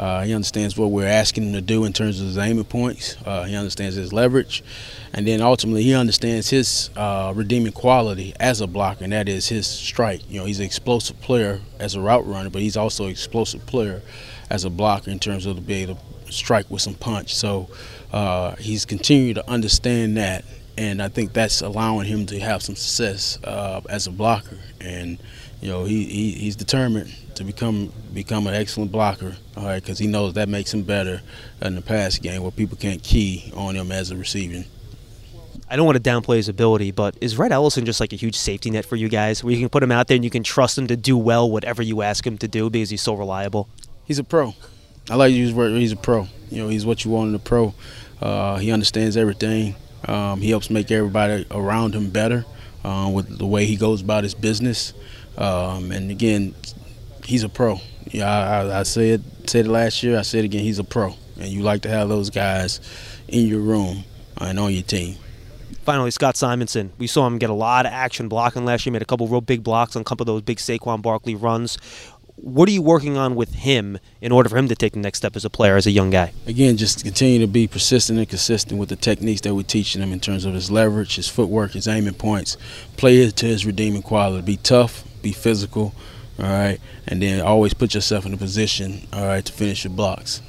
Uh, 0.00 0.22
he 0.22 0.32
understands 0.32 0.78
what 0.78 0.90
we're 0.90 1.06
asking 1.06 1.44
him 1.44 1.52
to 1.52 1.60
do 1.60 1.84
in 1.84 1.92
terms 1.92 2.20
of 2.20 2.26
his 2.28 2.38
aiming 2.38 2.64
points. 2.64 3.18
Uh, 3.26 3.44
he 3.44 3.54
understands 3.54 3.96
his 3.96 4.14
leverage. 4.14 4.64
And 5.12 5.26
then 5.26 5.42
ultimately, 5.42 5.82
he 5.82 5.92
understands 5.92 6.48
his 6.48 6.88
uh, 6.96 7.34
redeeming 7.36 7.72
quality 7.72 8.32
as 8.40 8.62
a 8.62 8.66
blocker, 8.66 9.04
and 9.04 9.12
that 9.12 9.28
is 9.28 9.50
his 9.50 9.66
strike. 9.66 10.22
You 10.30 10.40
know, 10.40 10.46
he's 10.46 10.58
an 10.58 10.64
explosive 10.64 11.20
player 11.20 11.60
as 11.78 11.96
a 11.96 12.00
route 12.00 12.26
runner, 12.26 12.48
but 12.48 12.62
he's 12.62 12.78
also 12.78 13.04
an 13.04 13.10
explosive 13.10 13.66
player 13.66 14.00
as 14.48 14.64
a 14.64 14.70
blocker 14.70 15.10
in 15.10 15.18
terms 15.18 15.44
of 15.44 15.56
to 15.56 15.62
be 15.62 15.74
able 15.82 15.96
to 15.96 16.32
strike 16.32 16.70
with 16.70 16.80
some 16.80 16.94
punch. 16.94 17.34
So 17.34 17.68
uh, 18.10 18.56
he's 18.56 18.86
continued 18.86 19.34
to 19.34 19.50
understand 19.50 20.16
that, 20.16 20.46
and 20.80 21.02
I 21.02 21.08
think 21.08 21.34
that's 21.34 21.60
allowing 21.60 22.06
him 22.06 22.24
to 22.26 22.40
have 22.40 22.62
some 22.62 22.74
success 22.74 23.38
uh, 23.44 23.82
as 23.90 24.06
a 24.06 24.10
blocker. 24.10 24.56
And 24.80 25.18
you 25.60 25.68
know, 25.68 25.84
he, 25.84 26.04
he 26.04 26.30
he's 26.32 26.56
determined 26.56 27.14
to 27.34 27.44
become 27.44 27.92
become 28.14 28.46
an 28.46 28.54
excellent 28.54 28.90
blocker, 28.90 29.36
all 29.58 29.64
right, 29.64 29.82
because 29.82 29.98
he 29.98 30.06
knows 30.06 30.32
that 30.34 30.48
makes 30.48 30.72
him 30.72 30.82
better 30.82 31.20
in 31.60 31.74
the 31.74 31.82
pass 31.82 32.16
game 32.16 32.40
where 32.42 32.50
people 32.50 32.78
can't 32.78 33.02
key 33.02 33.52
on 33.54 33.76
him 33.76 33.92
as 33.92 34.10
a 34.10 34.16
receiving. 34.16 34.64
I 35.68 35.76
don't 35.76 35.84
want 35.84 36.02
to 36.02 36.10
downplay 36.10 36.36
his 36.36 36.48
ability, 36.48 36.92
but 36.92 37.14
is 37.20 37.36
Rhett 37.36 37.52
Ellison 37.52 37.84
just 37.84 38.00
like 38.00 38.14
a 38.14 38.16
huge 38.16 38.34
safety 38.34 38.70
net 38.70 38.86
for 38.86 38.96
you 38.96 39.10
guys, 39.10 39.44
where 39.44 39.52
you 39.52 39.60
can 39.60 39.68
put 39.68 39.82
him 39.82 39.92
out 39.92 40.08
there 40.08 40.14
and 40.14 40.24
you 40.24 40.30
can 40.30 40.42
trust 40.42 40.78
him 40.78 40.86
to 40.86 40.96
do 40.96 41.16
well 41.16 41.48
whatever 41.48 41.82
you 41.82 42.00
ask 42.00 42.26
him 42.26 42.38
to 42.38 42.48
do 42.48 42.70
because 42.70 42.88
he's 42.88 43.02
so 43.02 43.12
reliable? 43.12 43.68
He's 44.06 44.18
a 44.18 44.24
pro. 44.24 44.54
I 45.10 45.16
like 45.16 45.30
to 45.30 45.36
use 45.36 45.52
word. 45.52 45.72
He's 45.72 45.92
a 45.92 45.96
pro. 45.96 46.26
You 46.50 46.62
know, 46.62 46.68
he's 46.70 46.86
what 46.86 47.04
you 47.04 47.10
want 47.10 47.28
in 47.28 47.34
a 47.34 47.38
pro. 47.38 47.74
Uh, 48.20 48.56
he 48.56 48.72
understands 48.72 49.18
everything. 49.18 49.76
Um, 50.06 50.40
he 50.40 50.50
helps 50.50 50.70
make 50.70 50.90
everybody 50.90 51.46
around 51.50 51.94
him 51.94 52.10
better 52.10 52.44
uh, 52.84 53.10
with 53.12 53.38
the 53.38 53.46
way 53.46 53.66
he 53.66 53.76
goes 53.76 54.02
about 54.02 54.24
his 54.24 54.34
business. 54.34 54.92
Um, 55.36 55.92
and 55.92 56.10
again, 56.10 56.54
he's 57.24 57.42
a 57.42 57.48
pro. 57.48 57.80
Yeah, 58.10 58.28
I, 58.28 58.80
I 58.80 58.82
said 58.82 59.22
said 59.46 59.66
it 59.66 59.70
last 59.70 60.02
year. 60.02 60.18
I 60.18 60.22
said 60.22 60.40
it 60.40 60.46
again. 60.46 60.62
He's 60.62 60.78
a 60.78 60.84
pro, 60.84 61.14
and 61.38 61.48
you 61.48 61.62
like 61.62 61.82
to 61.82 61.88
have 61.88 62.08
those 62.08 62.30
guys 62.30 62.80
in 63.28 63.46
your 63.46 63.60
room 63.60 64.04
and 64.38 64.58
on 64.58 64.72
your 64.72 64.82
team. 64.82 65.16
Finally, 65.82 66.10
Scott 66.10 66.36
Simonson. 66.36 66.92
We 66.98 67.06
saw 67.06 67.26
him 67.26 67.38
get 67.38 67.50
a 67.50 67.54
lot 67.54 67.86
of 67.86 67.92
action 67.92 68.28
blocking 68.28 68.64
last 68.64 68.84
year. 68.84 68.92
Made 68.92 69.02
a 69.02 69.06
couple 69.06 69.26
real 69.28 69.40
big 69.40 69.62
blocks 69.62 69.96
on 69.96 70.02
a 70.02 70.04
couple 70.04 70.24
of 70.24 70.26
those 70.26 70.42
big 70.42 70.58
Saquon 70.58 71.02
Barkley 71.02 71.34
runs. 71.34 71.78
What 72.42 72.70
are 72.70 72.72
you 72.72 72.80
working 72.80 73.18
on 73.18 73.34
with 73.34 73.52
him 73.52 73.98
in 74.22 74.32
order 74.32 74.48
for 74.48 74.56
him 74.56 74.66
to 74.68 74.74
take 74.74 74.94
the 74.94 74.98
next 74.98 75.18
step 75.18 75.36
as 75.36 75.44
a 75.44 75.50
player, 75.50 75.76
as 75.76 75.86
a 75.86 75.90
young 75.90 76.08
guy? 76.08 76.32
Again, 76.46 76.78
just 76.78 77.04
continue 77.04 77.38
to 77.40 77.46
be 77.46 77.68
persistent 77.68 78.18
and 78.18 78.26
consistent 78.26 78.80
with 78.80 78.88
the 78.88 78.96
techniques 78.96 79.42
that 79.42 79.54
we're 79.54 79.62
teaching 79.62 80.00
him 80.00 80.10
in 80.10 80.20
terms 80.20 80.46
of 80.46 80.54
his 80.54 80.70
leverage, 80.70 81.16
his 81.16 81.28
footwork, 81.28 81.72
his 81.72 81.86
aiming 81.86 82.14
points. 82.14 82.56
Play 82.96 83.18
it 83.18 83.36
to 83.36 83.46
his 83.46 83.66
redeeming 83.66 84.00
quality. 84.00 84.42
Be 84.42 84.56
tough, 84.56 85.04
be 85.20 85.32
physical, 85.32 85.94
all 86.38 86.46
right, 86.46 86.78
and 87.06 87.20
then 87.20 87.42
always 87.42 87.74
put 87.74 87.92
yourself 87.92 88.24
in 88.24 88.32
a 88.32 88.38
position, 88.38 89.06
all 89.12 89.26
right, 89.26 89.44
to 89.44 89.52
finish 89.52 89.84
your 89.84 89.92
blocks. 89.92 90.40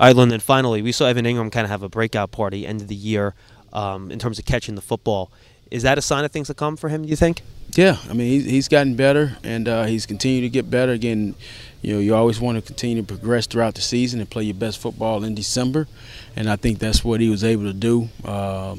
All 0.00 0.06
right, 0.06 0.16
Lunda. 0.16 0.40
Finally, 0.40 0.80
we 0.80 0.92
saw 0.92 1.06
Evan 1.06 1.26
Engram 1.26 1.52
kind 1.52 1.66
of 1.66 1.70
have 1.70 1.82
a 1.82 1.90
breakout 1.90 2.32
party 2.32 2.66
end 2.66 2.80
of 2.80 2.88
the 2.88 2.94
year 2.94 3.34
um, 3.74 4.10
in 4.10 4.18
terms 4.18 4.38
of 4.38 4.46
catching 4.46 4.76
the 4.76 4.80
football. 4.80 5.30
Is 5.72 5.84
that 5.84 5.96
a 5.96 6.02
sign 6.02 6.24
of 6.24 6.30
things 6.30 6.48
to 6.48 6.54
come 6.54 6.76
for 6.76 6.90
him? 6.90 7.02
Do 7.02 7.08
you 7.08 7.16
think? 7.16 7.40
Yeah, 7.74 7.96
I 8.10 8.12
mean 8.12 8.28
he's, 8.28 8.44
he's 8.44 8.68
gotten 8.68 8.94
better 8.94 9.38
and 9.42 9.66
uh, 9.66 9.84
he's 9.84 10.04
continued 10.04 10.42
to 10.42 10.50
get 10.50 10.70
better. 10.70 10.92
Again, 10.92 11.34
you 11.80 11.94
know 11.94 12.00
you 12.00 12.14
always 12.14 12.38
want 12.38 12.58
to 12.58 12.62
continue 12.62 13.00
to 13.00 13.06
progress 13.06 13.46
throughout 13.46 13.74
the 13.74 13.80
season 13.80 14.20
and 14.20 14.28
play 14.28 14.42
your 14.42 14.54
best 14.54 14.78
football 14.78 15.24
in 15.24 15.34
December, 15.34 15.88
and 16.36 16.50
I 16.50 16.56
think 16.56 16.78
that's 16.78 17.02
what 17.02 17.22
he 17.22 17.30
was 17.30 17.42
able 17.42 17.64
to 17.64 17.72
do. 17.72 18.10
Uh, 18.22 18.76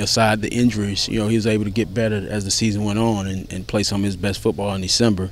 aside 0.00 0.42
the 0.42 0.52
injuries, 0.52 1.08
you 1.08 1.20
know, 1.20 1.28
he 1.28 1.36
was 1.36 1.46
able 1.46 1.64
to 1.64 1.70
get 1.70 1.94
better 1.94 2.26
as 2.28 2.44
the 2.44 2.50
season 2.50 2.84
went 2.84 2.98
on 2.98 3.28
and, 3.28 3.50
and 3.52 3.66
play 3.66 3.84
some 3.84 4.00
of 4.00 4.04
his 4.04 4.16
best 4.16 4.40
football 4.40 4.74
in 4.74 4.80
December. 4.80 5.30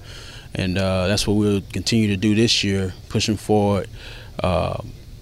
And 0.55 0.79
uh, 0.79 1.09
that's 1.09 1.27
what 1.27 1.35
we'll 1.35 1.63
continue 1.73 2.09
to 2.09 2.17
do 2.17 2.35
this 2.35 2.63
year, 2.63 2.95
pushing 3.09 3.37
forward, 3.37 3.89
uh, 4.43 4.79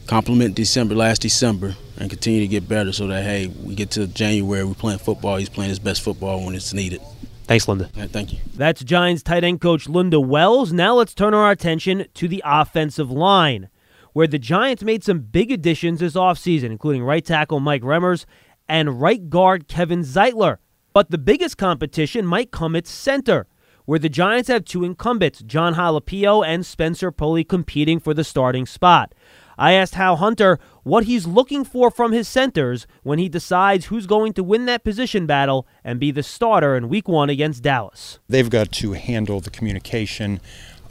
compliment 0.06 0.54
December, 0.54 0.94
last 0.94 1.22
December, 1.22 1.74
and 2.02 2.10
continue 2.10 2.40
to 2.40 2.48
get 2.48 2.68
better 2.68 2.92
so 2.92 3.06
that, 3.06 3.22
hey, 3.22 3.46
we 3.62 3.76
get 3.76 3.92
to 3.92 4.08
January, 4.08 4.64
we're 4.64 4.74
playing 4.74 4.98
football, 4.98 5.36
he's 5.36 5.48
playing 5.48 5.68
his 5.68 5.78
best 5.78 6.02
football 6.02 6.44
when 6.44 6.54
it's 6.56 6.74
needed. 6.74 7.00
Thanks, 7.44 7.66
Lunda. 7.66 7.90
Yeah, 7.94 8.08
thank 8.08 8.32
you. 8.32 8.40
That's 8.56 8.82
Giants 8.82 9.22
tight 9.22 9.44
end 9.44 9.60
coach 9.60 9.86
Lunda 9.86 10.20
Wells. 10.24 10.72
Now 10.72 10.94
let's 10.94 11.14
turn 11.14 11.32
our 11.32 11.50
attention 11.52 12.06
to 12.14 12.26
the 12.26 12.42
offensive 12.44 13.10
line, 13.10 13.68
where 14.14 14.26
the 14.26 14.38
Giants 14.38 14.82
made 14.82 15.04
some 15.04 15.20
big 15.20 15.52
additions 15.52 16.00
this 16.00 16.14
offseason, 16.14 16.70
including 16.70 17.04
right 17.04 17.24
tackle 17.24 17.60
Mike 17.60 17.82
Remmers 17.82 18.24
and 18.68 19.00
right 19.00 19.30
guard 19.30 19.68
Kevin 19.68 20.00
Zeitler. 20.00 20.56
But 20.92 21.10
the 21.10 21.18
biggest 21.18 21.56
competition 21.56 22.26
might 22.26 22.50
come 22.50 22.74
at 22.74 22.88
center, 22.88 23.46
where 23.84 23.98
the 23.98 24.08
Giants 24.08 24.48
have 24.48 24.64
two 24.64 24.82
incumbents, 24.82 25.40
Jon 25.42 25.74
Halapio 25.74 26.44
and 26.44 26.66
Spencer 26.66 27.12
Pulley, 27.12 27.44
competing 27.44 28.00
for 28.00 28.12
the 28.12 28.24
starting 28.24 28.66
spot. 28.66 29.14
I 29.58 29.72
asked 29.72 29.94
Hal 29.94 30.16
Hunter 30.16 30.58
what 30.82 31.04
he's 31.04 31.26
looking 31.26 31.64
for 31.64 31.90
from 31.90 32.12
his 32.12 32.28
centers 32.28 32.86
when 33.02 33.18
he 33.18 33.28
decides 33.28 33.86
who's 33.86 34.06
going 34.06 34.32
to 34.34 34.42
win 34.42 34.66
that 34.66 34.84
position 34.84 35.26
battle 35.26 35.66
and 35.84 36.00
be 36.00 36.10
the 36.10 36.22
starter 36.22 36.76
in 36.76 36.88
week 36.88 37.08
one 37.08 37.30
against 37.30 37.62
Dallas. 37.62 38.18
They've 38.28 38.50
got 38.50 38.72
to 38.72 38.92
handle 38.92 39.40
the 39.40 39.50
communication 39.50 40.40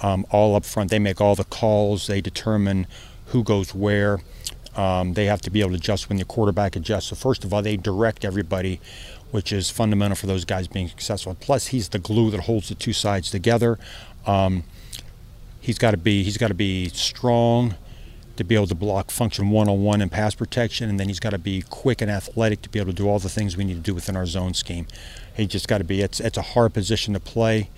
um, 0.02 0.26
all 0.32 0.56
up 0.56 0.66
front. 0.66 0.90
They 0.90 1.00
make 1.00 1.22
all 1.22 1.36
the 1.36 1.44
calls, 1.44 2.08
they 2.08 2.22
determine 2.22 2.88
who 3.28 3.44
goes 3.44 3.74
where. 3.74 4.20
Um, 4.76 5.14
they 5.14 5.26
have 5.26 5.42
to 5.42 5.50
be 5.50 5.60
able 5.60 5.72
to 5.72 5.76
adjust 5.76 6.08
when 6.08 6.18
the 6.18 6.24
quarterback 6.24 6.78
adjusts. 6.78 7.08
So, 7.08 7.16
first 7.16 7.44
of 7.44 7.54
all, 7.54 7.62
they 7.62 7.76
direct 7.76 8.24
everybody, 8.24 8.80
which 9.32 9.52
is 9.52 9.70
fundamental 9.70 10.16
for 10.16 10.28
those 10.28 10.46
guys 10.46 10.70
being 10.70 10.88
successful. 10.88 11.36
Plus, 11.40 11.68
he's 11.68 11.90
the 11.90 12.00
glue 12.00 12.32
that 12.32 12.42
holds 12.42 12.70
the 12.70 12.76
two 12.76 12.94
sides 12.94 13.30
together. 13.30 13.78
Um, 14.26 14.64
he's 15.60 15.78
got 15.78 15.92
to 15.92 15.98
be 15.98 16.24
he's 16.24 16.38
got 16.38 16.48
to 16.50 16.54
be 16.54 16.88
strong 16.90 17.76
to 18.42 18.48
be 18.48 18.56
able 18.56 18.68
to 18.68 18.76
block 18.76 19.12
function 19.12 19.50
one 19.50 19.70
on 19.70 19.84
one 19.84 20.02
and 20.02 20.12
pass 20.12 20.36
protection, 20.36 20.90
and 20.90 21.00
then 21.00 21.08
he's 21.08 21.20
got 21.20 21.30
to 21.30 21.38
be 21.38 21.64
quick 21.70 22.02
and 22.02 22.12
athletic 22.12 22.62
to 22.64 22.70
be 22.70 22.80
able 22.80 22.92
to 22.92 22.96
do 22.96 23.08
all 23.08 23.20
the 23.20 23.30
things 23.30 23.56
we 23.56 23.64
need 23.64 23.76
to 23.76 23.80
do 23.80 23.94
within 23.94 24.16
our 24.16 24.26
zone 24.26 24.54
scheme. 24.54 24.88
He 25.36 25.48
just 25.48 25.68
got 25.68 25.78
to 25.78 25.84
be. 25.84 26.02
It's 26.02 26.20
it's 26.20 26.38
a 26.38 26.42
hard 26.42 26.74
position 26.74 27.14
to 27.14 27.20
play, 27.20 27.70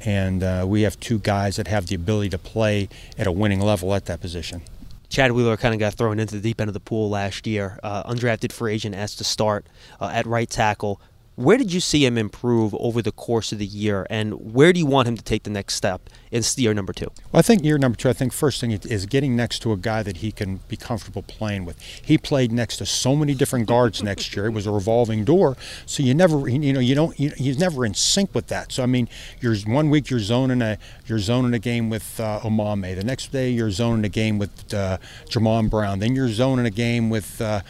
and 0.00 0.42
uh, 0.42 0.64
we 0.66 0.82
have 0.82 0.98
two 0.98 1.18
guys 1.18 1.56
that 1.56 1.68
have 1.68 1.86
the 1.86 1.94
ability 1.94 2.30
to 2.30 2.38
play 2.38 2.88
at 3.18 3.26
a 3.26 3.32
winning 3.32 3.60
level 3.60 3.94
at 3.94 4.06
that 4.06 4.20
position. 4.20 4.62
Chad 5.08 5.32
Wheeler 5.32 5.56
kind 5.56 5.72
of 5.72 5.78
got 5.78 5.94
thrown 5.94 6.18
into 6.18 6.34
the 6.34 6.40
deep 6.40 6.60
end 6.60 6.68
of 6.68 6.74
the 6.74 6.80
pool 6.80 7.08
last 7.08 7.46
year. 7.46 7.78
Uh, 7.82 8.02
undrafted 8.12 8.52
free 8.52 8.74
agent 8.74 8.94
asked 8.94 9.18
to 9.18 9.24
start 9.24 9.66
uh, 10.00 10.10
at 10.12 10.26
right 10.26 10.50
tackle. 10.50 11.00
Where 11.36 11.58
did 11.58 11.70
you 11.70 11.80
see 11.80 12.06
him 12.06 12.16
improve 12.16 12.74
over 12.76 13.02
the 13.02 13.12
course 13.12 13.52
of 13.52 13.58
the 13.58 13.66
year, 13.66 14.06
and 14.08 14.54
where 14.54 14.72
do 14.72 14.80
you 14.80 14.86
want 14.86 15.06
him 15.06 15.18
to 15.18 15.22
take 15.22 15.42
the 15.42 15.50
next 15.50 15.74
step 15.74 16.08
in 16.30 16.42
year 16.56 16.72
number 16.72 16.94
two? 16.94 17.10
Well, 17.30 17.40
I 17.40 17.42
think 17.42 17.62
year 17.62 17.76
number 17.76 17.98
two, 17.98 18.08
I 18.08 18.14
think 18.14 18.32
first 18.32 18.58
thing 18.58 18.70
is 18.70 19.04
getting 19.04 19.36
next 19.36 19.58
to 19.60 19.72
a 19.72 19.76
guy 19.76 20.02
that 20.02 20.18
he 20.18 20.32
can 20.32 20.60
be 20.66 20.78
comfortable 20.78 21.20
playing 21.20 21.66
with. 21.66 21.78
He 21.80 22.16
played 22.16 22.52
next 22.52 22.78
to 22.78 22.86
so 22.86 23.14
many 23.14 23.34
different 23.34 23.66
guards 23.66 24.02
next 24.02 24.34
year; 24.34 24.46
it 24.46 24.52
was 24.52 24.66
a 24.66 24.70
revolving 24.70 25.24
door. 25.24 25.58
So 25.84 26.02
you 26.02 26.14
never, 26.14 26.48
you 26.48 26.72
know, 26.72 26.80
you 26.80 26.94
don't, 26.94 27.20
you, 27.20 27.30
he's 27.36 27.58
never 27.58 27.84
in 27.84 27.92
sync 27.92 28.34
with 28.34 28.46
that. 28.46 28.72
So 28.72 28.82
I 28.82 28.86
mean, 28.86 29.06
you're 29.42 29.56
one 29.66 29.90
week 29.90 30.08
you're 30.08 30.20
zoning 30.20 30.62
a, 30.62 30.78
you're 31.04 31.18
zoning 31.18 31.52
a 31.52 31.58
game 31.58 31.90
with 31.90 32.18
uh, 32.18 32.40
Omameh. 32.40 32.96
The 32.96 33.04
next 33.04 33.30
day 33.30 33.50
you're 33.50 33.70
zoning 33.70 34.06
a 34.06 34.08
game 34.08 34.38
with 34.38 34.72
uh, 34.72 34.96
Jamon 35.28 35.68
Brown. 35.68 35.98
Then 35.98 36.16
you're 36.16 36.30
zoning 36.30 36.64
a 36.64 36.70
game 36.70 37.10
with. 37.10 37.42
Uh, 37.42 37.60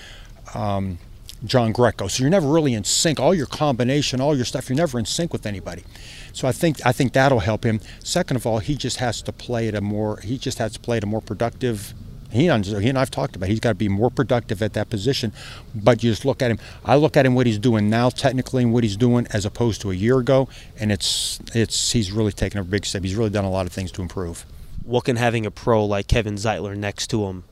um, 0.54 0.98
John 1.46 1.72
Greco. 1.72 2.08
So 2.08 2.22
you're 2.22 2.30
never 2.30 2.48
really 2.48 2.74
in 2.74 2.84
sync. 2.84 3.20
All 3.20 3.34
your 3.34 3.46
combination, 3.46 4.20
all 4.20 4.34
your 4.34 4.44
stuff, 4.44 4.68
you're 4.68 4.76
never 4.76 4.98
in 4.98 5.04
sync 5.04 5.32
with 5.32 5.46
anybody. 5.46 5.84
So 6.32 6.46
I 6.46 6.52
think 6.52 6.84
I 6.84 6.92
think 6.92 7.12
that'll 7.12 7.40
help 7.40 7.64
him. 7.64 7.80
Second 8.02 8.36
of 8.36 8.46
all, 8.46 8.58
he 8.58 8.74
just 8.74 8.98
has 8.98 9.22
to 9.22 9.32
play 9.32 9.68
at 9.68 9.74
a 9.74 9.80
more 9.80 10.18
he 10.20 10.38
just 10.38 10.58
has 10.58 10.72
to 10.74 10.80
play 10.80 10.98
at 10.98 11.04
a 11.04 11.06
more 11.06 11.20
productive. 11.20 11.94
He, 12.30 12.48
and, 12.48 12.66
he 12.66 12.88
and 12.88 12.98
I've 12.98 13.10
talked 13.10 13.36
about. 13.36 13.46
It. 13.46 13.52
He's 13.52 13.60
got 13.60 13.70
to 13.70 13.76
be 13.76 13.88
more 13.88 14.10
productive 14.10 14.60
at 14.60 14.72
that 14.74 14.90
position. 14.90 15.32
But 15.74 16.02
you 16.02 16.10
just 16.10 16.24
look 16.24 16.42
at 16.42 16.50
him. 16.50 16.58
I 16.84 16.96
look 16.96 17.16
at 17.16 17.24
him 17.24 17.34
what 17.34 17.46
he's 17.46 17.58
doing 17.58 17.88
now, 17.88 18.10
technically, 18.10 18.64
and 18.64 18.72
what 18.72 18.82
he's 18.82 18.96
doing 18.96 19.26
as 19.32 19.46
opposed 19.46 19.80
to 19.82 19.90
a 19.92 19.94
year 19.94 20.18
ago, 20.18 20.48
and 20.78 20.90
it's 20.92 21.40
it's 21.54 21.92
he's 21.92 22.12
really 22.12 22.32
taken 22.32 22.60
a 22.60 22.64
big 22.64 22.84
step. 22.84 23.02
He's 23.02 23.14
really 23.14 23.30
done 23.30 23.44
a 23.44 23.50
lot 23.50 23.64
of 23.64 23.72
things 23.72 23.92
to 23.92 24.02
improve. 24.02 24.44
What 24.84 25.04
can 25.04 25.16
having 25.16 25.46
a 25.46 25.50
pro 25.50 25.84
like 25.84 26.08
Kevin 26.08 26.34
Zeitler 26.34 26.76
next 26.76 27.06
to 27.08 27.24
him 27.26 27.44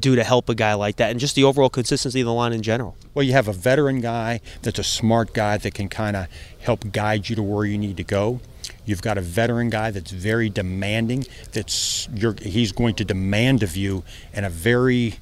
do 0.00 0.16
to 0.16 0.24
help 0.24 0.48
a 0.48 0.54
guy 0.54 0.74
like 0.74 0.96
that 0.96 1.10
and 1.10 1.20
just 1.20 1.34
the 1.34 1.44
overall 1.44 1.70
consistency 1.70 2.20
of 2.20 2.26
the 2.26 2.32
line 2.32 2.52
in 2.52 2.62
general? 2.62 2.96
Well, 3.14 3.22
you 3.22 3.32
have 3.32 3.48
a 3.48 3.52
veteran 3.52 4.00
guy 4.00 4.40
that's 4.62 4.78
a 4.78 4.84
smart 4.84 5.32
guy 5.32 5.58
that 5.58 5.74
can 5.74 5.88
kind 5.88 6.16
of 6.16 6.28
help 6.60 6.92
guide 6.92 7.28
you 7.28 7.36
to 7.36 7.42
where 7.42 7.64
you 7.64 7.78
need 7.78 7.96
to 7.96 8.04
go. 8.04 8.40
You've 8.84 9.02
got 9.02 9.18
a 9.18 9.20
veteran 9.20 9.70
guy 9.70 9.90
that's 9.90 10.10
very 10.10 10.48
demanding. 10.48 11.26
That's 11.52 12.08
he's 12.42 12.72
going 12.72 12.94
to 12.96 13.04
demand 13.04 13.62
of 13.62 13.76
you 13.76 14.04
in 14.32 14.44
a 14.44 14.50
very 14.50 15.14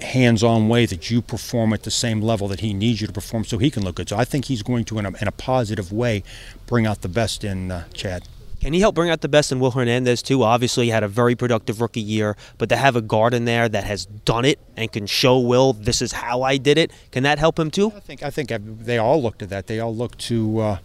hands-on 0.00 0.68
way 0.68 0.86
that 0.86 1.10
you 1.10 1.22
perform 1.22 1.72
at 1.72 1.82
the 1.82 1.90
same 1.90 2.20
level 2.20 2.48
that 2.48 2.60
he 2.60 2.72
needs 2.72 3.00
you 3.00 3.06
to 3.06 3.12
perform, 3.12 3.44
so 3.44 3.58
he 3.58 3.70
can 3.70 3.84
look 3.84 3.96
good. 3.96 4.08
So 4.08 4.16
I 4.16 4.24
think 4.24 4.46
he's 4.46 4.62
going 4.62 4.84
to, 4.86 4.98
in 4.98 5.06
a, 5.06 5.10
in 5.20 5.28
a 5.28 5.32
positive 5.32 5.92
way, 5.92 6.24
bring 6.66 6.86
out 6.86 7.02
the 7.02 7.08
best 7.08 7.44
in 7.44 7.70
uh, 7.70 7.84
Chad. 7.92 8.26
Can 8.62 8.74
he 8.74 8.78
help 8.78 8.94
bring 8.94 9.10
out 9.10 9.22
the 9.22 9.28
best 9.28 9.50
in 9.50 9.58
Will 9.58 9.72
Hernandez 9.72 10.22
too? 10.22 10.44
Obviously, 10.44 10.84
he 10.84 10.90
had 10.92 11.02
a 11.02 11.08
very 11.08 11.34
productive 11.34 11.80
rookie 11.80 12.00
year, 12.00 12.36
but 12.58 12.68
to 12.68 12.76
have 12.76 12.94
a 12.94 13.00
guard 13.02 13.34
in 13.34 13.44
there 13.44 13.68
that 13.68 13.82
has 13.82 14.06
done 14.06 14.44
it 14.44 14.60
and 14.76 14.90
can 14.92 15.08
show 15.08 15.36
Will 15.40 15.72
this 15.72 16.00
is 16.00 16.12
how 16.12 16.42
I 16.42 16.58
did 16.58 16.78
it, 16.78 16.92
can 17.10 17.24
that 17.24 17.40
help 17.40 17.58
him 17.58 17.72
too? 17.72 17.90
I 17.90 17.98
think 17.98 18.22
I 18.22 18.30
think 18.30 18.50
they 18.50 18.98
all 18.98 19.20
look 19.20 19.36
to 19.38 19.46
that. 19.46 19.66
They 19.66 19.80
all 19.80 19.92
look 19.92 20.16
to. 20.18 20.60
Uh, 20.60 20.78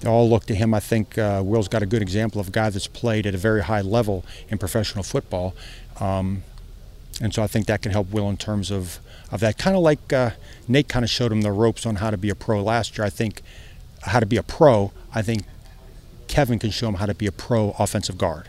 they 0.00 0.10
all 0.10 0.28
look 0.28 0.44
to 0.46 0.54
him. 0.54 0.74
I 0.74 0.80
think 0.80 1.16
uh, 1.16 1.40
Will's 1.42 1.66
got 1.66 1.82
a 1.82 1.86
good 1.86 2.02
example 2.02 2.42
of 2.42 2.48
a 2.48 2.50
guy 2.50 2.68
that's 2.68 2.86
played 2.86 3.26
at 3.26 3.34
a 3.34 3.38
very 3.38 3.62
high 3.62 3.80
level 3.80 4.22
in 4.50 4.58
professional 4.58 5.02
football, 5.02 5.54
um, 6.00 6.42
and 7.22 7.32
so 7.32 7.42
I 7.42 7.46
think 7.46 7.64
that 7.68 7.80
can 7.80 7.92
help 7.92 8.10
Will 8.10 8.28
in 8.28 8.36
terms 8.36 8.70
of 8.70 8.98
of 9.32 9.40
that. 9.40 9.56
Kind 9.56 9.78
of 9.78 9.82
like 9.82 10.12
uh, 10.12 10.32
Nate 10.68 10.90
kind 10.90 11.06
of 11.06 11.08
showed 11.08 11.32
him 11.32 11.40
the 11.40 11.52
ropes 11.52 11.86
on 11.86 11.96
how 11.96 12.10
to 12.10 12.18
be 12.18 12.28
a 12.28 12.34
pro 12.34 12.62
last 12.62 12.98
year. 12.98 13.06
I 13.06 13.08
think 13.08 13.40
how 14.02 14.20
to 14.20 14.26
be 14.26 14.36
a 14.36 14.42
pro. 14.42 14.92
I 15.14 15.22
think 15.22 15.44
Kevin 16.28 16.58
can 16.58 16.70
show 16.70 16.88
him 16.88 16.94
how 16.94 17.06
to 17.06 17.14
be 17.14 17.26
a 17.26 17.32
pro 17.32 17.74
offensive 17.78 18.18
guard. 18.18 18.48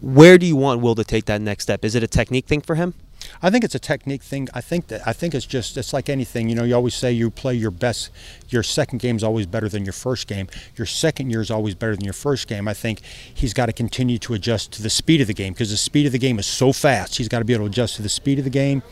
Where 0.00 0.38
do 0.38 0.46
you 0.46 0.56
want 0.56 0.80
Will 0.80 0.94
to 0.94 1.04
take 1.04 1.24
that 1.26 1.40
next 1.40 1.64
step? 1.64 1.84
Is 1.84 1.94
it 1.94 2.02
a 2.02 2.06
technique 2.06 2.46
thing 2.46 2.60
for 2.60 2.76
him? 2.76 2.94
I 3.42 3.50
think 3.50 3.64
it's 3.64 3.74
a 3.74 3.80
technique 3.80 4.22
thing. 4.22 4.48
I 4.54 4.60
think 4.60 4.88
that 4.88 5.06
I 5.06 5.12
think 5.12 5.34
it's 5.34 5.46
just 5.46 5.76
it's 5.76 5.92
like 5.92 6.08
anything. 6.08 6.48
You 6.48 6.54
know, 6.54 6.64
you 6.64 6.74
always 6.74 6.94
say 6.94 7.12
you 7.12 7.30
play 7.30 7.54
your 7.54 7.70
best. 7.70 8.10
Your 8.48 8.62
second 8.62 9.00
game 9.00 9.16
is 9.16 9.24
always 9.24 9.46
better 9.46 9.68
than 9.68 9.84
your 9.84 9.92
first 9.92 10.26
game. 10.26 10.48
Your 10.76 10.86
second 10.86 11.30
year 11.30 11.40
is 11.40 11.50
always 11.50 11.74
better 11.74 11.94
than 11.96 12.04
your 12.04 12.14
first 12.14 12.46
game. 12.48 12.68
I 12.68 12.74
think 12.74 13.00
he's 13.02 13.54
got 13.54 13.66
to 13.66 13.72
continue 13.72 14.18
to 14.18 14.34
adjust 14.34 14.72
to 14.72 14.82
the 14.82 14.90
speed 14.90 15.20
of 15.20 15.26
the 15.26 15.34
game 15.34 15.52
because 15.52 15.70
the 15.70 15.76
speed 15.76 16.06
of 16.06 16.12
the 16.12 16.18
game 16.18 16.38
is 16.38 16.46
so 16.46 16.72
fast. 16.72 17.16
He's 17.16 17.28
got 17.28 17.40
to 17.40 17.44
be 17.44 17.54
able 17.54 17.64
to 17.64 17.70
adjust 17.70 17.96
to 17.96 18.02
the 18.02 18.08
speed 18.08 18.38
of 18.38 18.44
the 18.44 18.50
game. 18.50 18.82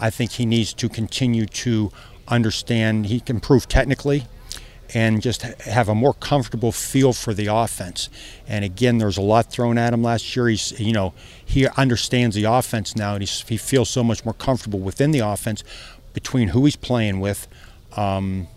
I 0.00 0.10
think 0.10 0.32
he 0.32 0.46
needs 0.46 0.72
to 0.74 0.88
continue 0.88 1.46
to 1.46 1.90
understand. 2.26 3.06
He 3.06 3.20
can 3.20 3.36
improve 3.36 3.68
technically 3.68 4.26
and 4.94 5.20
just 5.20 5.42
have 5.42 5.88
a 5.88 5.94
more 5.94 6.14
comfortable 6.14 6.72
feel 6.72 7.12
for 7.12 7.34
the 7.34 7.46
offense. 7.46 8.08
And 8.46 8.64
again, 8.64 8.98
there's 8.98 9.18
a 9.18 9.22
lot 9.22 9.50
thrown 9.50 9.76
at 9.76 9.92
him 9.92 10.02
last 10.02 10.34
year. 10.34 10.48
He's, 10.48 10.78
you 10.80 10.92
know, 10.92 11.12
he 11.44 11.66
understands 11.68 12.34
the 12.34 12.44
offense 12.44 12.96
now, 12.96 13.14
and 13.14 13.22
he 13.22 13.56
feels 13.56 13.90
so 13.90 14.02
much 14.02 14.24
more 14.24 14.34
comfortable 14.34 14.78
within 14.78 15.10
the 15.10 15.20
offense 15.20 15.62
between 16.14 16.48
who 16.48 16.64
he's 16.64 16.76
playing 16.76 17.20
with. 17.20 17.46
Um, 17.96 18.48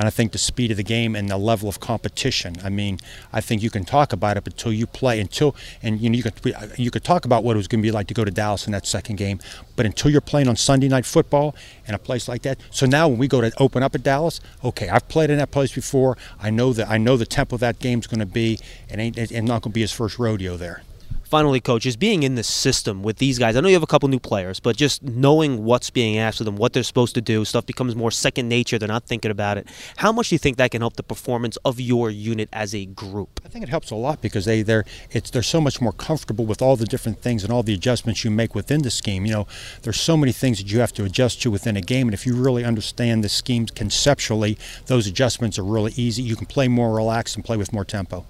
and 0.00 0.06
I 0.06 0.10
think 0.10 0.32
the 0.32 0.38
speed 0.38 0.70
of 0.70 0.78
the 0.78 0.82
game 0.82 1.14
and 1.14 1.28
the 1.28 1.36
level 1.36 1.68
of 1.68 1.78
competition. 1.78 2.56
I 2.64 2.70
mean, 2.70 3.00
I 3.34 3.42
think 3.42 3.62
you 3.62 3.68
can 3.68 3.84
talk 3.84 4.14
about 4.14 4.38
it 4.38 4.46
until 4.46 4.72
you 4.72 4.86
play. 4.86 5.20
Until 5.20 5.54
and 5.82 6.00
you 6.00 6.08
know 6.08 6.16
you 6.16 6.22
could 6.22 6.54
uh, 6.54 6.68
you 6.78 6.90
could 6.90 7.04
talk 7.04 7.26
about 7.26 7.44
what 7.44 7.54
it 7.54 7.58
was 7.58 7.68
going 7.68 7.82
to 7.82 7.86
be 7.86 7.92
like 7.92 8.06
to 8.06 8.14
go 8.14 8.24
to 8.24 8.30
Dallas 8.30 8.64
in 8.64 8.72
that 8.72 8.86
second 8.86 9.16
game, 9.16 9.40
but 9.76 9.84
until 9.84 10.10
you're 10.10 10.22
playing 10.22 10.48
on 10.48 10.56
Sunday 10.56 10.88
night 10.88 11.04
football 11.04 11.54
in 11.86 11.94
a 11.94 11.98
place 11.98 12.28
like 12.28 12.40
that. 12.42 12.58
So 12.70 12.86
now 12.86 13.08
when 13.08 13.18
we 13.18 13.28
go 13.28 13.42
to 13.42 13.52
open 13.58 13.82
up 13.82 13.94
at 13.94 14.02
Dallas, 14.02 14.40
okay, 14.64 14.88
I've 14.88 15.06
played 15.08 15.28
in 15.28 15.36
that 15.36 15.50
place 15.50 15.74
before. 15.74 16.16
I 16.40 16.48
know 16.48 16.72
that 16.72 16.88
I 16.88 16.96
know 16.96 17.18
the 17.18 17.26
tempo 17.26 17.58
that 17.58 17.78
game's 17.78 18.06
going 18.06 18.20
to 18.20 18.26
be, 18.26 18.58
and 18.88 19.02
ain't 19.02 19.18
and 19.18 19.46
not 19.46 19.60
going 19.60 19.72
to 19.72 19.74
be 19.74 19.82
his 19.82 19.92
first 19.92 20.18
rodeo 20.18 20.56
there 20.56 20.82
finally, 21.30 21.60
coach, 21.60 21.86
is 21.86 21.96
being 21.96 22.24
in 22.24 22.34
the 22.34 22.42
system 22.42 23.04
with 23.04 23.18
these 23.18 23.38
guys. 23.38 23.54
I 23.54 23.60
know 23.60 23.68
you 23.68 23.74
have 23.74 23.84
a 23.84 23.86
couple 23.86 24.08
new 24.08 24.18
players, 24.18 24.58
but 24.58 24.76
just 24.76 25.02
knowing 25.02 25.64
what's 25.64 25.88
being 25.88 26.18
asked 26.18 26.40
of 26.40 26.44
them, 26.44 26.56
what 26.56 26.72
they're 26.72 26.82
supposed 26.82 27.14
to 27.14 27.20
do, 27.20 27.44
stuff 27.44 27.64
becomes 27.64 27.94
more 27.94 28.10
second 28.10 28.48
nature. 28.48 28.78
They're 28.78 28.88
not 28.88 29.04
thinking 29.04 29.30
about 29.30 29.56
it. 29.56 29.68
How 29.96 30.10
much 30.10 30.30
do 30.30 30.34
you 30.34 30.40
think 30.40 30.56
that 30.56 30.72
can 30.72 30.82
help 30.82 30.96
the 30.96 31.04
performance 31.04 31.56
of 31.64 31.78
your 31.78 32.10
unit 32.10 32.48
as 32.52 32.74
a 32.74 32.84
group? 32.84 33.40
I 33.44 33.48
think 33.48 33.62
it 33.62 33.68
helps 33.68 33.92
a 33.92 33.94
lot 33.94 34.20
because 34.20 34.44
they 34.44 34.62
they're 34.62 34.84
it's 35.12 35.30
they're 35.30 35.42
so 35.42 35.60
much 35.60 35.80
more 35.80 35.92
comfortable 35.92 36.46
with 36.46 36.60
all 36.60 36.74
the 36.74 36.84
different 36.84 37.20
things 37.20 37.44
and 37.44 37.52
all 37.52 37.62
the 37.62 37.74
adjustments 37.74 38.24
you 38.24 38.30
make 38.32 38.56
within 38.56 38.82
the 38.82 38.90
scheme. 38.90 39.24
You 39.24 39.32
know, 39.32 39.46
there's 39.82 40.00
so 40.00 40.16
many 40.16 40.32
things 40.32 40.58
that 40.58 40.70
you 40.70 40.80
have 40.80 40.92
to 40.94 41.04
adjust 41.04 41.40
to 41.42 41.50
within 41.50 41.76
a 41.76 41.80
game, 41.80 42.08
and 42.08 42.14
if 42.14 42.26
you 42.26 42.34
really 42.34 42.64
understand 42.64 43.22
the 43.22 43.28
schemes 43.28 43.70
conceptually, 43.70 44.58
those 44.86 45.06
adjustments 45.06 45.60
are 45.60 45.64
really 45.64 45.92
easy. 45.96 46.22
You 46.22 46.34
can 46.34 46.46
play 46.46 46.66
more 46.66 46.92
relaxed 46.92 47.36
and 47.36 47.44
play 47.44 47.56
with 47.56 47.72
more 47.72 47.84
tempo. 47.84 48.26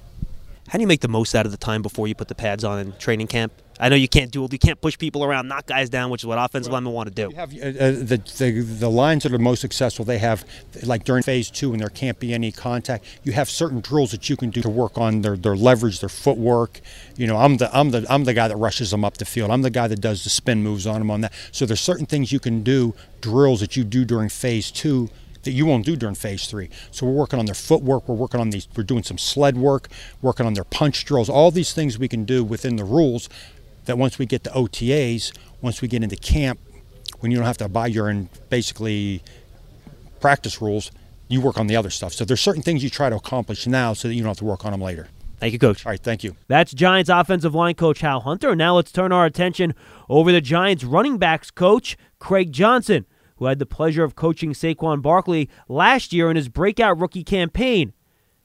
How 0.70 0.78
do 0.78 0.82
you 0.82 0.86
make 0.86 1.00
the 1.00 1.08
most 1.08 1.34
out 1.34 1.46
of 1.46 1.50
the 1.50 1.58
time 1.58 1.82
before 1.82 2.06
you 2.06 2.14
put 2.14 2.28
the 2.28 2.34
pads 2.36 2.62
on 2.62 2.78
in 2.78 2.92
training 2.92 3.26
camp? 3.26 3.52
I 3.80 3.88
know 3.88 3.96
you 3.96 4.06
can't 4.06 4.30
do 4.30 4.46
you 4.48 4.58
can't 4.58 4.80
push 4.80 4.96
people 4.96 5.24
around, 5.24 5.48
knock 5.48 5.66
guys 5.66 5.90
down, 5.90 6.10
which 6.10 6.22
is 6.22 6.26
what 6.26 6.38
offensive 6.38 6.72
linemen 6.72 6.92
want 6.92 7.08
to 7.08 7.14
do. 7.14 7.30
You 7.30 7.36
have 7.36 7.52
uh, 7.52 7.66
uh, 7.66 7.90
the, 7.90 8.22
the 8.38 8.60
the 8.60 8.88
lines 8.88 9.24
that 9.24 9.32
are 9.32 9.38
most 9.38 9.62
successful. 9.62 10.04
They 10.04 10.18
have 10.18 10.44
like 10.84 11.02
during 11.02 11.24
phase 11.24 11.50
two, 11.50 11.70
when 11.70 11.80
there 11.80 11.88
can't 11.88 12.20
be 12.20 12.32
any 12.32 12.52
contact. 12.52 13.04
You 13.24 13.32
have 13.32 13.50
certain 13.50 13.80
drills 13.80 14.12
that 14.12 14.30
you 14.30 14.36
can 14.36 14.50
do 14.50 14.62
to 14.62 14.68
work 14.68 14.96
on 14.96 15.22
their, 15.22 15.36
their 15.36 15.56
leverage, 15.56 15.98
their 15.98 16.08
footwork. 16.08 16.80
You 17.16 17.26
know, 17.26 17.36
I'm 17.36 17.56
the 17.56 17.76
I'm 17.76 17.90
the 17.90 18.06
I'm 18.08 18.22
the 18.22 18.34
guy 18.34 18.46
that 18.46 18.56
rushes 18.56 18.92
them 18.92 19.04
up 19.04 19.16
the 19.16 19.24
field. 19.24 19.50
I'm 19.50 19.62
the 19.62 19.70
guy 19.70 19.88
that 19.88 20.00
does 20.00 20.22
the 20.22 20.30
spin 20.30 20.62
moves 20.62 20.86
on 20.86 21.00
them 21.00 21.10
on 21.10 21.22
that. 21.22 21.32
So 21.50 21.66
there's 21.66 21.80
certain 21.80 22.06
things 22.06 22.30
you 22.30 22.38
can 22.38 22.62
do, 22.62 22.94
drills 23.20 23.58
that 23.58 23.76
you 23.76 23.82
do 23.82 24.04
during 24.04 24.28
phase 24.28 24.70
two 24.70 25.10
that 25.42 25.52
you 25.52 25.66
won't 25.66 25.84
do 25.84 25.96
during 25.96 26.14
phase 26.14 26.46
three. 26.46 26.70
So 26.90 27.06
we're 27.06 27.12
working 27.12 27.38
on 27.38 27.46
their 27.46 27.54
footwork, 27.54 28.08
we're 28.08 28.14
working 28.14 28.40
on 28.40 28.50
these, 28.50 28.68
we're 28.76 28.84
doing 28.84 29.02
some 29.02 29.18
sled 29.18 29.56
work, 29.56 29.88
working 30.22 30.46
on 30.46 30.54
their 30.54 30.64
punch 30.64 31.04
drills, 31.04 31.28
all 31.28 31.50
these 31.50 31.72
things 31.72 31.98
we 31.98 32.08
can 32.08 32.24
do 32.24 32.44
within 32.44 32.76
the 32.76 32.84
rules 32.84 33.28
that 33.86 33.98
once 33.98 34.18
we 34.18 34.26
get 34.26 34.44
to 34.44 34.50
OTAs, 34.50 35.32
once 35.60 35.80
we 35.82 35.88
get 35.88 36.02
into 36.02 36.16
camp, 36.16 36.60
when 37.20 37.30
you 37.30 37.38
don't 37.38 37.46
have 37.46 37.58
to 37.58 37.68
buy 37.68 37.86
your 37.86 38.10
in 38.10 38.28
basically 38.48 39.22
practice 40.20 40.60
rules, 40.60 40.90
you 41.28 41.40
work 41.40 41.58
on 41.58 41.66
the 41.66 41.76
other 41.76 41.90
stuff. 41.90 42.12
So 42.12 42.24
there's 42.24 42.40
certain 42.40 42.62
things 42.62 42.82
you 42.82 42.90
try 42.90 43.08
to 43.08 43.16
accomplish 43.16 43.66
now 43.66 43.92
so 43.92 44.08
that 44.08 44.14
you 44.14 44.22
don't 44.22 44.28
have 44.28 44.38
to 44.38 44.44
work 44.44 44.64
on 44.64 44.72
them 44.72 44.80
later. 44.80 45.08
Thank 45.38 45.54
you, 45.54 45.58
Coach. 45.58 45.86
All 45.86 45.90
right, 45.90 46.00
thank 46.00 46.22
you. 46.22 46.36
That's 46.48 46.72
Giants 46.72 47.08
offensive 47.08 47.54
line 47.54 47.74
coach 47.74 48.00
Hal 48.00 48.20
Hunter. 48.20 48.54
Now 48.54 48.76
let's 48.76 48.92
turn 48.92 49.10
our 49.10 49.24
attention 49.24 49.74
over 50.08 50.32
the 50.32 50.42
Giants 50.42 50.84
running 50.84 51.16
backs 51.16 51.50
coach 51.50 51.96
Craig 52.18 52.52
Johnson, 52.52 53.06
who 53.40 53.46
had 53.46 53.58
the 53.58 53.66
pleasure 53.66 54.04
of 54.04 54.14
coaching 54.14 54.52
Saquon 54.52 55.02
Barkley 55.02 55.48
last 55.66 56.12
year 56.12 56.30
in 56.30 56.36
his 56.36 56.48
breakout 56.48 57.00
rookie 57.00 57.24
campaign. 57.24 57.94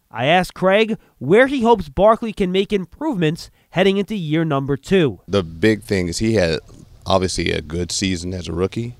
I 0.09 0.25
asked 0.25 0.53
Craig 0.53 0.97
where 1.19 1.47
he 1.47 1.61
hopes 1.61 1.89
Barkley 1.89 2.31
can 2.31 2.51
make 2.51 2.71
improvements 2.71 3.51
heading 3.71 3.97
into 3.97 4.15
year 4.15 4.45
number 4.45 4.77
two. 4.77 5.19
The 5.27 5.43
big 5.43 5.83
thing 5.83 6.07
is 6.07 6.19
he 6.19 6.35
had 6.35 6.61
obviously 7.05 7.51
a 7.51 7.61
good 7.61 7.91
season 7.91 8.33
as 8.33 8.47
a 8.47 8.53
rookie. 8.53 8.95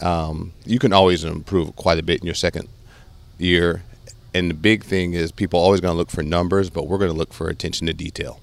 Um, 0.00 0.54
you 0.64 0.78
can 0.78 0.94
always 0.94 1.22
improve 1.22 1.76
quite 1.76 1.98
a 1.98 2.02
bit 2.02 2.20
in 2.20 2.26
your 2.26 2.34
second 2.34 2.68
year. 3.36 3.82
And 4.32 4.48
the 4.48 4.54
big 4.54 4.84
thing 4.84 5.12
is 5.12 5.32
people 5.32 5.60
are 5.60 5.64
always 5.64 5.82
going 5.82 5.92
to 5.92 5.98
look 5.98 6.10
for 6.10 6.22
numbers, 6.22 6.70
but 6.70 6.86
we're 6.86 6.98
going 6.98 7.10
to 7.10 7.16
look 7.16 7.34
for 7.34 7.50
attention 7.50 7.86
to 7.88 7.92
detail. 7.92 8.40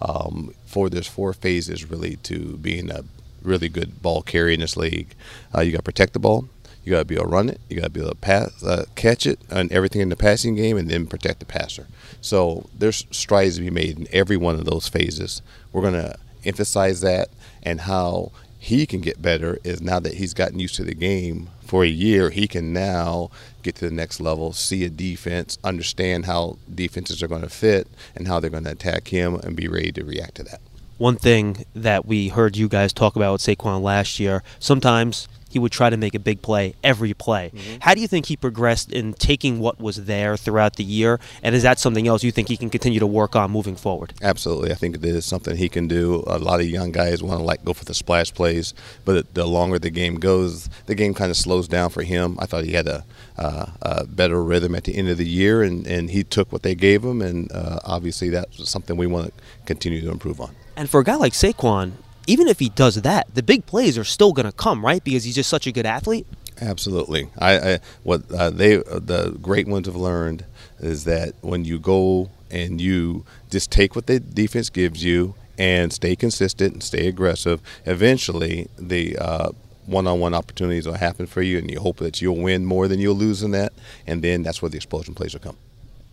Um, 0.00 0.54
for 0.64 0.88
there's 0.88 1.08
four 1.08 1.32
phases 1.32 1.90
really 1.90 2.16
to 2.16 2.56
being 2.58 2.88
a 2.88 3.02
really 3.42 3.68
good 3.68 4.02
ball 4.02 4.22
carrier 4.22 4.54
in 4.54 4.60
this 4.60 4.76
league. 4.76 5.14
Uh, 5.54 5.60
you 5.60 5.72
got 5.72 5.78
to 5.78 5.82
protect 5.84 6.12
the 6.12 6.18
ball, 6.18 6.48
you 6.84 6.92
got 6.92 7.00
to 7.00 7.04
be 7.04 7.14
able 7.14 7.26
to 7.26 7.30
run 7.30 7.48
it. 7.48 7.60
You 7.68 7.76
got 7.76 7.84
to 7.84 7.90
be 7.90 8.00
able 8.00 8.10
to 8.10 8.16
pass, 8.16 8.62
uh, 8.62 8.86
catch 8.94 9.26
it, 9.26 9.38
and 9.50 9.70
everything 9.70 10.00
in 10.00 10.08
the 10.08 10.16
passing 10.16 10.54
game, 10.54 10.76
and 10.76 10.90
then 10.90 11.06
protect 11.06 11.40
the 11.40 11.46
passer. 11.46 11.86
So 12.20 12.68
there's 12.76 13.06
strides 13.10 13.56
to 13.56 13.62
be 13.62 13.70
made 13.70 13.98
in 13.98 14.08
every 14.12 14.36
one 14.36 14.54
of 14.54 14.64
those 14.64 14.88
phases. 14.88 15.42
We're 15.72 15.82
going 15.82 15.94
to 15.94 16.16
emphasize 16.44 17.00
that 17.02 17.28
and 17.62 17.82
how 17.82 18.32
he 18.58 18.86
can 18.86 19.00
get 19.00 19.22
better 19.22 19.58
is 19.64 19.80
now 19.80 20.00
that 20.00 20.14
he's 20.14 20.34
gotten 20.34 20.58
used 20.58 20.74
to 20.76 20.84
the 20.84 20.94
game 20.94 21.48
for 21.62 21.84
a 21.84 21.88
year, 21.88 22.30
he 22.30 22.48
can 22.48 22.72
now 22.72 23.30
get 23.62 23.76
to 23.76 23.88
the 23.88 23.94
next 23.94 24.20
level, 24.20 24.52
see 24.52 24.84
a 24.84 24.90
defense, 24.90 25.56
understand 25.62 26.26
how 26.26 26.58
defenses 26.74 27.22
are 27.22 27.28
going 27.28 27.42
to 27.42 27.48
fit 27.48 27.86
and 28.16 28.26
how 28.26 28.40
they're 28.40 28.50
going 28.50 28.64
to 28.64 28.72
attack 28.72 29.08
him, 29.08 29.36
and 29.36 29.54
be 29.54 29.68
ready 29.68 29.92
to 29.92 30.04
react 30.04 30.34
to 30.34 30.42
that. 30.42 30.60
One 31.00 31.16
thing 31.16 31.64
that 31.74 32.04
we 32.04 32.28
heard 32.28 32.58
you 32.58 32.68
guys 32.68 32.92
talk 32.92 33.16
about 33.16 33.32
with 33.32 33.40
Saquon 33.40 33.80
last 33.80 34.20
year, 34.20 34.42
sometimes 34.58 35.28
he 35.48 35.58
would 35.58 35.72
try 35.72 35.88
to 35.88 35.96
make 35.96 36.14
a 36.14 36.18
big 36.18 36.42
play 36.42 36.74
every 36.84 37.14
play. 37.14 37.52
Mm-hmm. 37.54 37.76
How 37.80 37.94
do 37.94 38.02
you 38.02 38.06
think 38.06 38.26
he 38.26 38.36
progressed 38.36 38.92
in 38.92 39.14
taking 39.14 39.60
what 39.60 39.80
was 39.80 40.04
there 40.04 40.36
throughout 40.36 40.76
the 40.76 40.84
year? 40.84 41.18
And 41.42 41.54
is 41.54 41.62
that 41.62 41.78
something 41.78 42.06
else 42.06 42.22
you 42.22 42.30
think 42.30 42.48
he 42.48 42.56
can 42.58 42.68
continue 42.68 43.00
to 43.00 43.06
work 43.06 43.34
on 43.34 43.50
moving 43.50 43.76
forward? 43.76 44.12
Absolutely. 44.20 44.72
I 44.72 44.74
think 44.74 44.94
it 44.94 45.04
is 45.06 45.24
something 45.24 45.56
he 45.56 45.70
can 45.70 45.88
do. 45.88 46.22
A 46.26 46.38
lot 46.38 46.60
of 46.60 46.66
young 46.66 46.92
guys 46.92 47.22
want 47.22 47.40
to 47.40 47.44
like 47.44 47.64
go 47.64 47.72
for 47.72 47.86
the 47.86 47.94
splash 47.94 48.34
plays, 48.34 48.74
but 49.06 49.32
the 49.32 49.46
longer 49.46 49.78
the 49.78 49.88
game 49.88 50.16
goes, 50.16 50.68
the 50.84 50.94
game 50.94 51.14
kind 51.14 51.30
of 51.30 51.36
slows 51.38 51.66
down 51.66 51.88
for 51.88 52.02
him. 52.02 52.36
I 52.38 52.44
thought 52.44 52.64
he 52.64 52.72
had 52.72 52.86
a, 52.86 53.06
uh, 53.38 53.70
a 53.80 54.06
better 54.06 54.44
rhythm 54.44 54.74
at 54.74 54.84
the 54.84 54.94
end 54.94 55.08
of 55.08 55.16
the 55.16 55.26
year, 55.26 55.62
and, 55.62 55.86
and 55.86 56.10
he 56.10 56.24
took 56.24 56.52
what 56.52 56.62
they 56.62 56.74
gave 56.74 57.02
him, 57.02 57.22
and 57.22 57.50
uh, 57.52 57.78
obviously 57.86 58.28
that's 58.28 58.68
something 58.68 58.98
we 58.98 59.06
want 59.06 59.34
to 59.34 59.42
continue 59.64 60.02
to 60.02 60.10
improve 60.10 60.42
on. 60.42 60.54
And 60.80 60.88
for 60.88 61.00
a 61.00 61.04
guy 61.04 61.16
like 61.16 61.34
Saquon, 61.34 61.92
even 62.26 62.48
if 62.48 62.58
he 62.58 62.70
does 62.70 62.94
that, 62.94 63.34
the 63.34 63.42
big 63.42 63.66
plays 63.66 63.98
are 63.98 64.04
still 64.04 64.32
going 64.32 64.46
to 64.46 64.52
come, 64.52 64.82
right? 64.82 65.04
Because 65.04 65.24
he's 65.24 65.34
just 65.34 65.50
such 65.50 65.66
a 65.66 65.72
good 65.72 65.84
athlete. 65.84 66.26
Absolutely. 66.58 67.28
I, 67.38 67.72
I 67.72 67.78
what 68.02 68.22
uh, 68.32 68.48
they 68.48 68.76
the 68.76 69.36
great 69.42 69.68
ones 69.68 69.86
have 69.88 69.94
learned 69.94 70.46
is 70.78 71.04
that 71.04 71.34
when 71.42 71.66
you 71.66 71.78
go 71.78 72.30
and 72.50 72.80
you 72.80 73.26
just 73.50 73.70
take 73.70 73.94
what 73.94 74.06
the 74.06 74.20
defense 74.20 74.70
gives 74.70 75.04
you 75.04 75.34
and 75.58 75.92
stay 75.92 76.16
consistent 76.16 76.72
and 76.72 76.82
stay 76.82 77.08
aggressive, 77.08 77.60
eventually 77.84 78.66
the 78.78 79.18
uh, 79.18 79.50
one-on-one 79.84 80.32
opportunities 80.32 80.86
will 80.86 80.94
happen 80.94 81.26
for 81.26 81.42
you, 81.42 81.58
and 81.58 81.70
you 81.70 81.78
hope 81.78 81.98
that 81.98 82.22
you'll 82.22 82.38
win 82.38 82.64
more 82.64 82.88
than 82.88 83.00
you'll 83.00 83.14
lose 83.14 83.42
in 83.42 83.50
that, 83.50 83.74
and 84.06 84.22
then 84.24 84.42
that's 84.42 84.62
where 84.62 84.70
the 84.70 84.76
explosion 84.76 85.14
plays 85.14 85.34
will 85.34 85.40
come. 85.40 85.58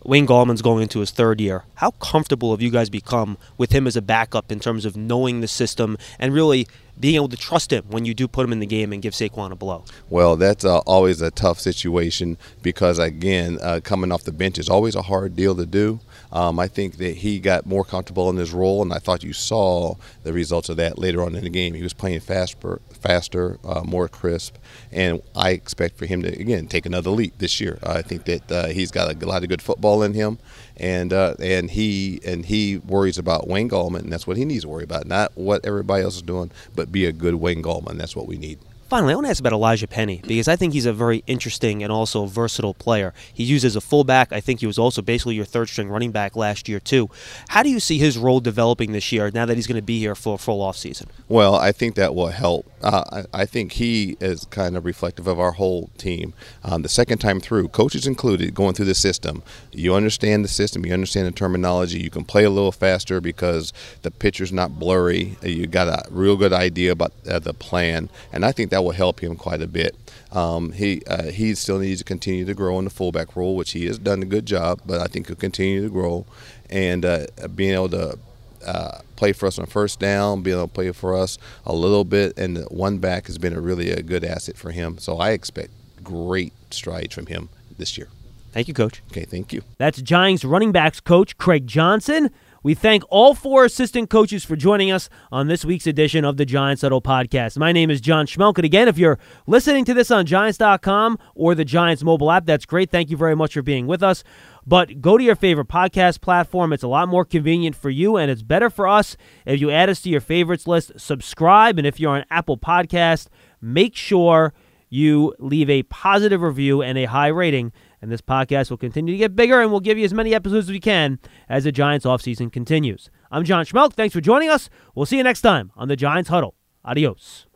Wayne 0.04 0.26
Gallman's 0.26 0.62
going 0.62 0.82
into 0.82 1.00
his 1.00 1.10
third 1.10 1.40
year. 1.40 1.64
How 1.74 1.90
comfortable 1.92 2.52
have 2.52 2.62
you 2.62 2.70
guys 2.70 2.88
become 2.88 3.36
with 3.56 3.72
him 3.72 3.86
as 3.86 3.96
a 3.96 4.02
backup 4.02 4.52
in 4.52 4.60
terms 4.60 4.84
of 4.84 4.96
knowing 4.96 5.40
the 5.40 5.48
system 5.48 5.98
and 6.18 6.32
really 6.32 6.68
being 7.00 7.16
able 7.16 7.28
to 7.28 7.36
trust 7.36 7.72
him 7.72 7.84
when 7.88 8.04
you 8.04 8.14
do 8.14 8.28
put 8.28 8.44
him 8.44 8.52
in 8.52 8.58
the 8.60 8.66
game 8.66 8.92
and 8.92 9.02
give 9.02 9.14
Saquon 9.14 9.52
a 9.52 9.56
blow? 9.56 9.84
Well, 10.10 10.36
that's 10.36 10.64
uh, 10.64 10.78
always 10.78 11.20
a 11.20 11.30
tough 11.30 11.60
situation 11.60 12.36
because, 12.62 12.98
again, 12.98 13.58
uh, 13.62 13.80
coming 13.82 14.12
off 14.12 14.24
the 14.24 14.32
bench 14.32 14.58
is 14.58 14.68
always 14.68 14.94
a 14.94 15.02
hard 15.02 15.36
deal 15.36 15.54
to 15.56 15.66
do. 15.66 16.00
Um, 16.32 16.58
I 16.58 16.68
think 16.68 16.98
that 16.98 17.18
he 17.18 17.38
got 17.40 17.66
more 17.66 17.84
comfortable 17.84 18.28
in 18.30 18.36
his 18.36 18.52
role, 18.52 18.82
and 18.82 18.92
I 18.92 18.98
thought 18.98 19.22
you 19.22 19.32
saw 19.32 19.94
the 20.24 20.32
results 20.32 20.68
of 20.68 20.76
that 20.76 20.98
later 20.98 21.22
on 21.22 21.34
in 21.34 21.44
the 21.44 21.50
game. 21.50 21.74
He 21.74 21.82
was 21.82 21.94
playing 21.94 22.20
faster, 22.20 22.80
faster, 23.00 23.58
uh, 23.64 23.82
more 23.84 24.08
crisp, 24.08 24.56
and 24.92 25.22
I 25.34 25.50
expect 25.50 25.96
for 25.96 26.06
him 26.06 26.22
to 26.22 26.28
again 26.28 26.66
take 26.66 26.84
another 26.84 27.10
leap 27.10 27.38
this 27.38 27.60
year. 27.60 27.78
I 27.82 28.02
think 28.02 28.24
that 28.24 28.52
uh, 28.52 28.66
he's 28.68 28.90
got 28.90 29.10
a 29.10 29.26
lot 29.26 29.42
of 29.42 29.48
good 29.48 29.62
football 29.62 30.02
in 30.02 30.12
him, 30.12 30.38
and 30.76 31.12
uh, 31.12 31.34
and 31.40 31.70
he 31.70 32.20
and 32.26 32.44
he 32.44 32.78
worries 32.78 33.18
about 33.18 33.48
Wayne 33.48 33.68
Gallman, 33.68 34.00
and 34.00 34.12
that's 34.12 34.26
what 34.26 34.36
he 34.36 34.44
needs 34.44 34.64
to 34.64 34.68
worry 34.68 34.84
about, 34.84 35.06
not 35.06 35.32
what 35.34 35.64
everybody 35.64 36.04
else 36.04 36.16
is 36.16 36.22
doing, 36.22 36.50
but 36.74 36.87
be 36.92 37.06
a 37.06 37.12
good 37.12 37.36
Wayne 37.36 37.62
Gallman. 37.62 37.98
That's 37.98 38.16
what 38.16 38.26
we 38.26 38.38
need. 38.38 38.58
Finally, 38.88 39.12
I 39.12 39.16
want 39.16 39.26
to 39.26 39.30
ask 39.30 39.40
about 39.40 39.52
Elijah 39.52 39.86
Penny 39.86 40.22
because 40.26 40.48
I 40.48 40.56
think 40.56 40.72
he's 40.72 40.86
a 40.86 40.94
very 40.94 41.22
interesting 41.26 41.82
and 41.82 41.92
also 41.92 42.24
versatile 42.24 42.72
player. 42.72 43.12
He's 43.34 43.50
used 43.50 43.66
as 43.66 43.76
a 43.76 43.82
fullback. 43.82 44.32
I 44.32 44.40
think 44.40 44.60
he 44.60 44.66
was 44.66 44.78
also 44.78 45.02
basically 45.02 45.34
your 45.34 45.44
third 45.44 45.68
string 45.68 45.90
running 45.90 46.10
back 46.10 46.34
last 46.36 46.70
year, 46.70 46.80
too. 46.80 47.10
How 47.48 47.62
do 47.62 47.68
you 47.68 47.80
see 47.80 47.98
his 47.98 48.16
role 48.16 48.40
developing 48.40 48.92
this 48.92 49.12
year 49.12 49.30
now 49.30 49.44
that 49.44 49.56
he's 49.56 49.66
going 49.66 49.76
to 49.76 49.82
be 49.82 49.98
here 49.98 50.14
for 50.14 50.36
a 50.36 50.38
full 50.38 50.66
offseason? 50.66 51.08
Well, 51.28 51.54
I 51.54 51.70
think 51.70 51.96
that 51.96 52.14
will 52.14 52.28
help. 52.28 52.66
Uh, 52.82 53.24
I, 53.34 53.42
I, 53.42 53.44
think 53.44 53.72
he 53.72 54.16
is 54.20 54.44
kind 54.46 54.76
of 54.76 54.84
reflective 54.84 55.26
of 55.26 55.40
our 55.40 55.52
whole 55.52 55.90
team. 55.98 56.32
Um, 56.62 56.82
the 56.82 56.88
second 56.88 57.18
time 57.18 57.40
through, 57.40 57.68
coaches 57.68 58.06
included, 58.06 58.54
going 58.54 58.74
through 58.74 58.84
the 58.86 58.94
system, 58.94 59.42
you 59.72 59.94
understand 59.94 60.44
the 60.44 60.48
system, 60.48 60.86
you 60.86 60.92
understand 60.92 61.26
the 61.26 61.32
terminology, 61.32 61.98
you 61.98 62.08
can 62.08 62.24
play 62.24 62.44
a 62.44 62.50
little 62.50 62.70
faster 62.70 63.20
because 63.20 63.72
the 64.02 64.12
picture's 64.12 64.52
not 64.52 64.78
blurry. 64.78 65.36
You 65.42 65.66
got 65.66 65.88
a 65.88 66.08
real 66.10 66.36
good 66.36 66.52
idea 66.52 66.92
about 66.92 67.12
uh, 67.28 67.40
the 67.40 67.52
plan, 67.52 68.10
and 68.32 68.44
I 68.44 68.52
think 68.52 68.70
that 68.70 68.77
that 68.78 68.84
will 68.84 68.92
help 68.92 69.20
him 69.20 69.34
quite 69.34 69.60
a 69.60 69.66
bit. 69.66 69.96
Um, 70.30 70.70
he 70.70 71.02
uh, 71.08 71.24
he 71.24 71.56
still 71.56 71.80
needs 71.80 71.98
to 71.98 72.04
continue 72.04 72.44
to 72.44 72.54
grow 72.54 72.78
in 72.78 72.84
the 72.84 72.90
fullback 72.90 73.34
role, 73.34 73.56
which 73.56 73.72
he 73.72 73.86
has 73.86 73.98
done 73.98 74.22
a 74.22 74.26
good 74.26 74.46
job, 74.46 74.80
but 74.86 75.00
I 75.00 75.06
think 75.06 75.26
he'll 75.26 75.34
continue 75.34 75.82
to 75.82 75.90
grow. 75.90 76.26
And 76.70 77.04
uh, 77.04 77.26
being 77.56 77.74
able 77.74 77.88
to 77.88 78.18
uh, 78.64 78.98
play 79.16 79.32
for 79.32 79.46
us 79.46 79.58
on 79.58 79.66
first 79.66 79.98
down, 79.98 80.42
being 80.42 80.56
able 80.56 80.68
to 80.68 80.72
play 80.72 80.92
for 80.92 81.16
us 81.16 81.38
a 81.66 81.74
little 81.74 82.04
bit, 82.04 82.38
and 82.38 82.58
one 82.70 82.98
back 82.98 83.26
has 83.26 83.36
been 83.36 83.52
a 83.52 83.60
really 83.60 83.90
a 83.90 84.00
good 84.00 84.24
asset 84.24 84.56
for 84.56 84.70
him. 84.70 84.98
So 84.98 85.18
I 85.18 85.30
expect 85.30 85.72
great 86.04 86.52
strides 86.70 87.12
from 87.16 87.26
him 87.26 87.48
this 87.78 87.98
year. 87.98 88.06
Thank 88.52 88.68
you, 88.68 88.74
Coach. 88.74 89.02
Okay, 89.10 89.24
thank 89.24 89.52
you. 89.52 89.62
That's 89.78 90.00
Giants 90.00 90.44
running 90.44 90.70
backs 90.70 91.00
coach 91.00 91.36
Craig 91.36 91.66
Johnson. 91.66 92.30
We 92.62 92.74
thank 92.74 93.04
all 93.08 93.34
four 93.34 93.64
assistant 93.64 94.10
coaches 94.10 94.44
for 94.44 94.56
joining 94.56 94.90
us 94.90 95.08
on 95.30 95.46
this 95.46 95.64
week's 95.64 95.86
edition 95.86 96.24
of 96.24 96.36
the 96.36 96.44
Giants 96.44 96.82
Huddle 96.82 97.00
podcast. 97.00 97.56
My 97.56 97.70
name 97.70 97.88
is 97.88 98.00
John 98.00 98.26
Schmeelk. 98.26 98.58
Again, 98.58 98.88
if 98.88 98.98
you're 98.98 99.18
listening 99.46 99.84
to 99.84 99.94
this 99.94 100.10
on 100.10 100.26
Giants.com 100.26 101.18
or 101.36 101.54
the 101.54 101.64
Giants 101.64 102.02
mobile 102.02 102.32
app, 102.32 102.46
that's 102.46 102.66
great. 102.66 102.90
Thank 102.90 103.10
you 103.10 103.16
very 103.16 103.36
much 103.36 103.54
for 103.54 103.62
being 103.62 103.86
with 103.86 104.02
us. 104.02 104.24
But 104.66 105.00
go 105.00 105.16
to 105.16 105.22
your 105.22 105.36
favorite 105.36 105.68
podcast 105.68 106.20
platform. 106.20 106.72
It's 106.72 106.82
a 106.82 106.88
lot 106.88 107.08
more 107.08 107.24
convenient 107.24 107.76
for 107.76 107.90
you, 107.90 108.16
and 108.16 108.30
it's 108.30 108.42
better 108.42 108.70
for 108.70 108.88
us 108.88 109.16
if 109.46 109.60
you 109.60 109.70
add 109.70 109.88
us 109.88 110.02
to 110.02 110.10
your 110.10 110.20
favorites 110.20 110.66
list. 110.66 110.92
Subscribe, 110.96 111.78
and 111.78 111.86
if 111.86 112.00
you're 112.00 112.16
on 112.16 112.24
Apple 112.28 112.58
Podcast, 112.58 113.28
make 113.60 113.94
sure 113.94 114.52
you 114.90 115.34
leave 115.38 115.70
a 115.70 115.84
positive 115.84 116.42
review 116.42 116.82
and 116.82 116.98
a 116.98 117.04
high 117.04 117.28
rating 117.28 117.72
and 118.00 118.10
this 118.10 118.20
podcast 118.20 118.70
will 118.70 118.76
continue 118.76 119.12
to 119.12 119.18
get 119.18 119.34
bigger 119.36 119.60
and 119.60 119.70
we'll 119.70 119.80
give 119.80 119.98
you 119.98 120.04
as 120.04 120.14
many 120.14 120.34
episodes 120.34 120.66
as 120.66 120.72
we 120.72 120.80
can 120.80 121.18
as 121.48 121.64
the 121.64 121.72
Giants 121.72 122.06
offseason 122.06 122.52
continues. 122.52 123.10
I'm 123.30 123.44
John 123.44 123.64
Schmeelk. 123.64 123.94
Thanks 123.94 124.14
for 124.14 124.20
joining 124.20 124.50
us. 124.50 124.70
We'll 124.94 125.06
see 125.06 125.16
you 125.16 125.24
next 125.24 125.40
time 125.42 125.72
on 125.76 125.88
the 125.88 125.96
Giants 125.96 126.30
Huddle. 126.30 126.54
Adios. 126.84 127.47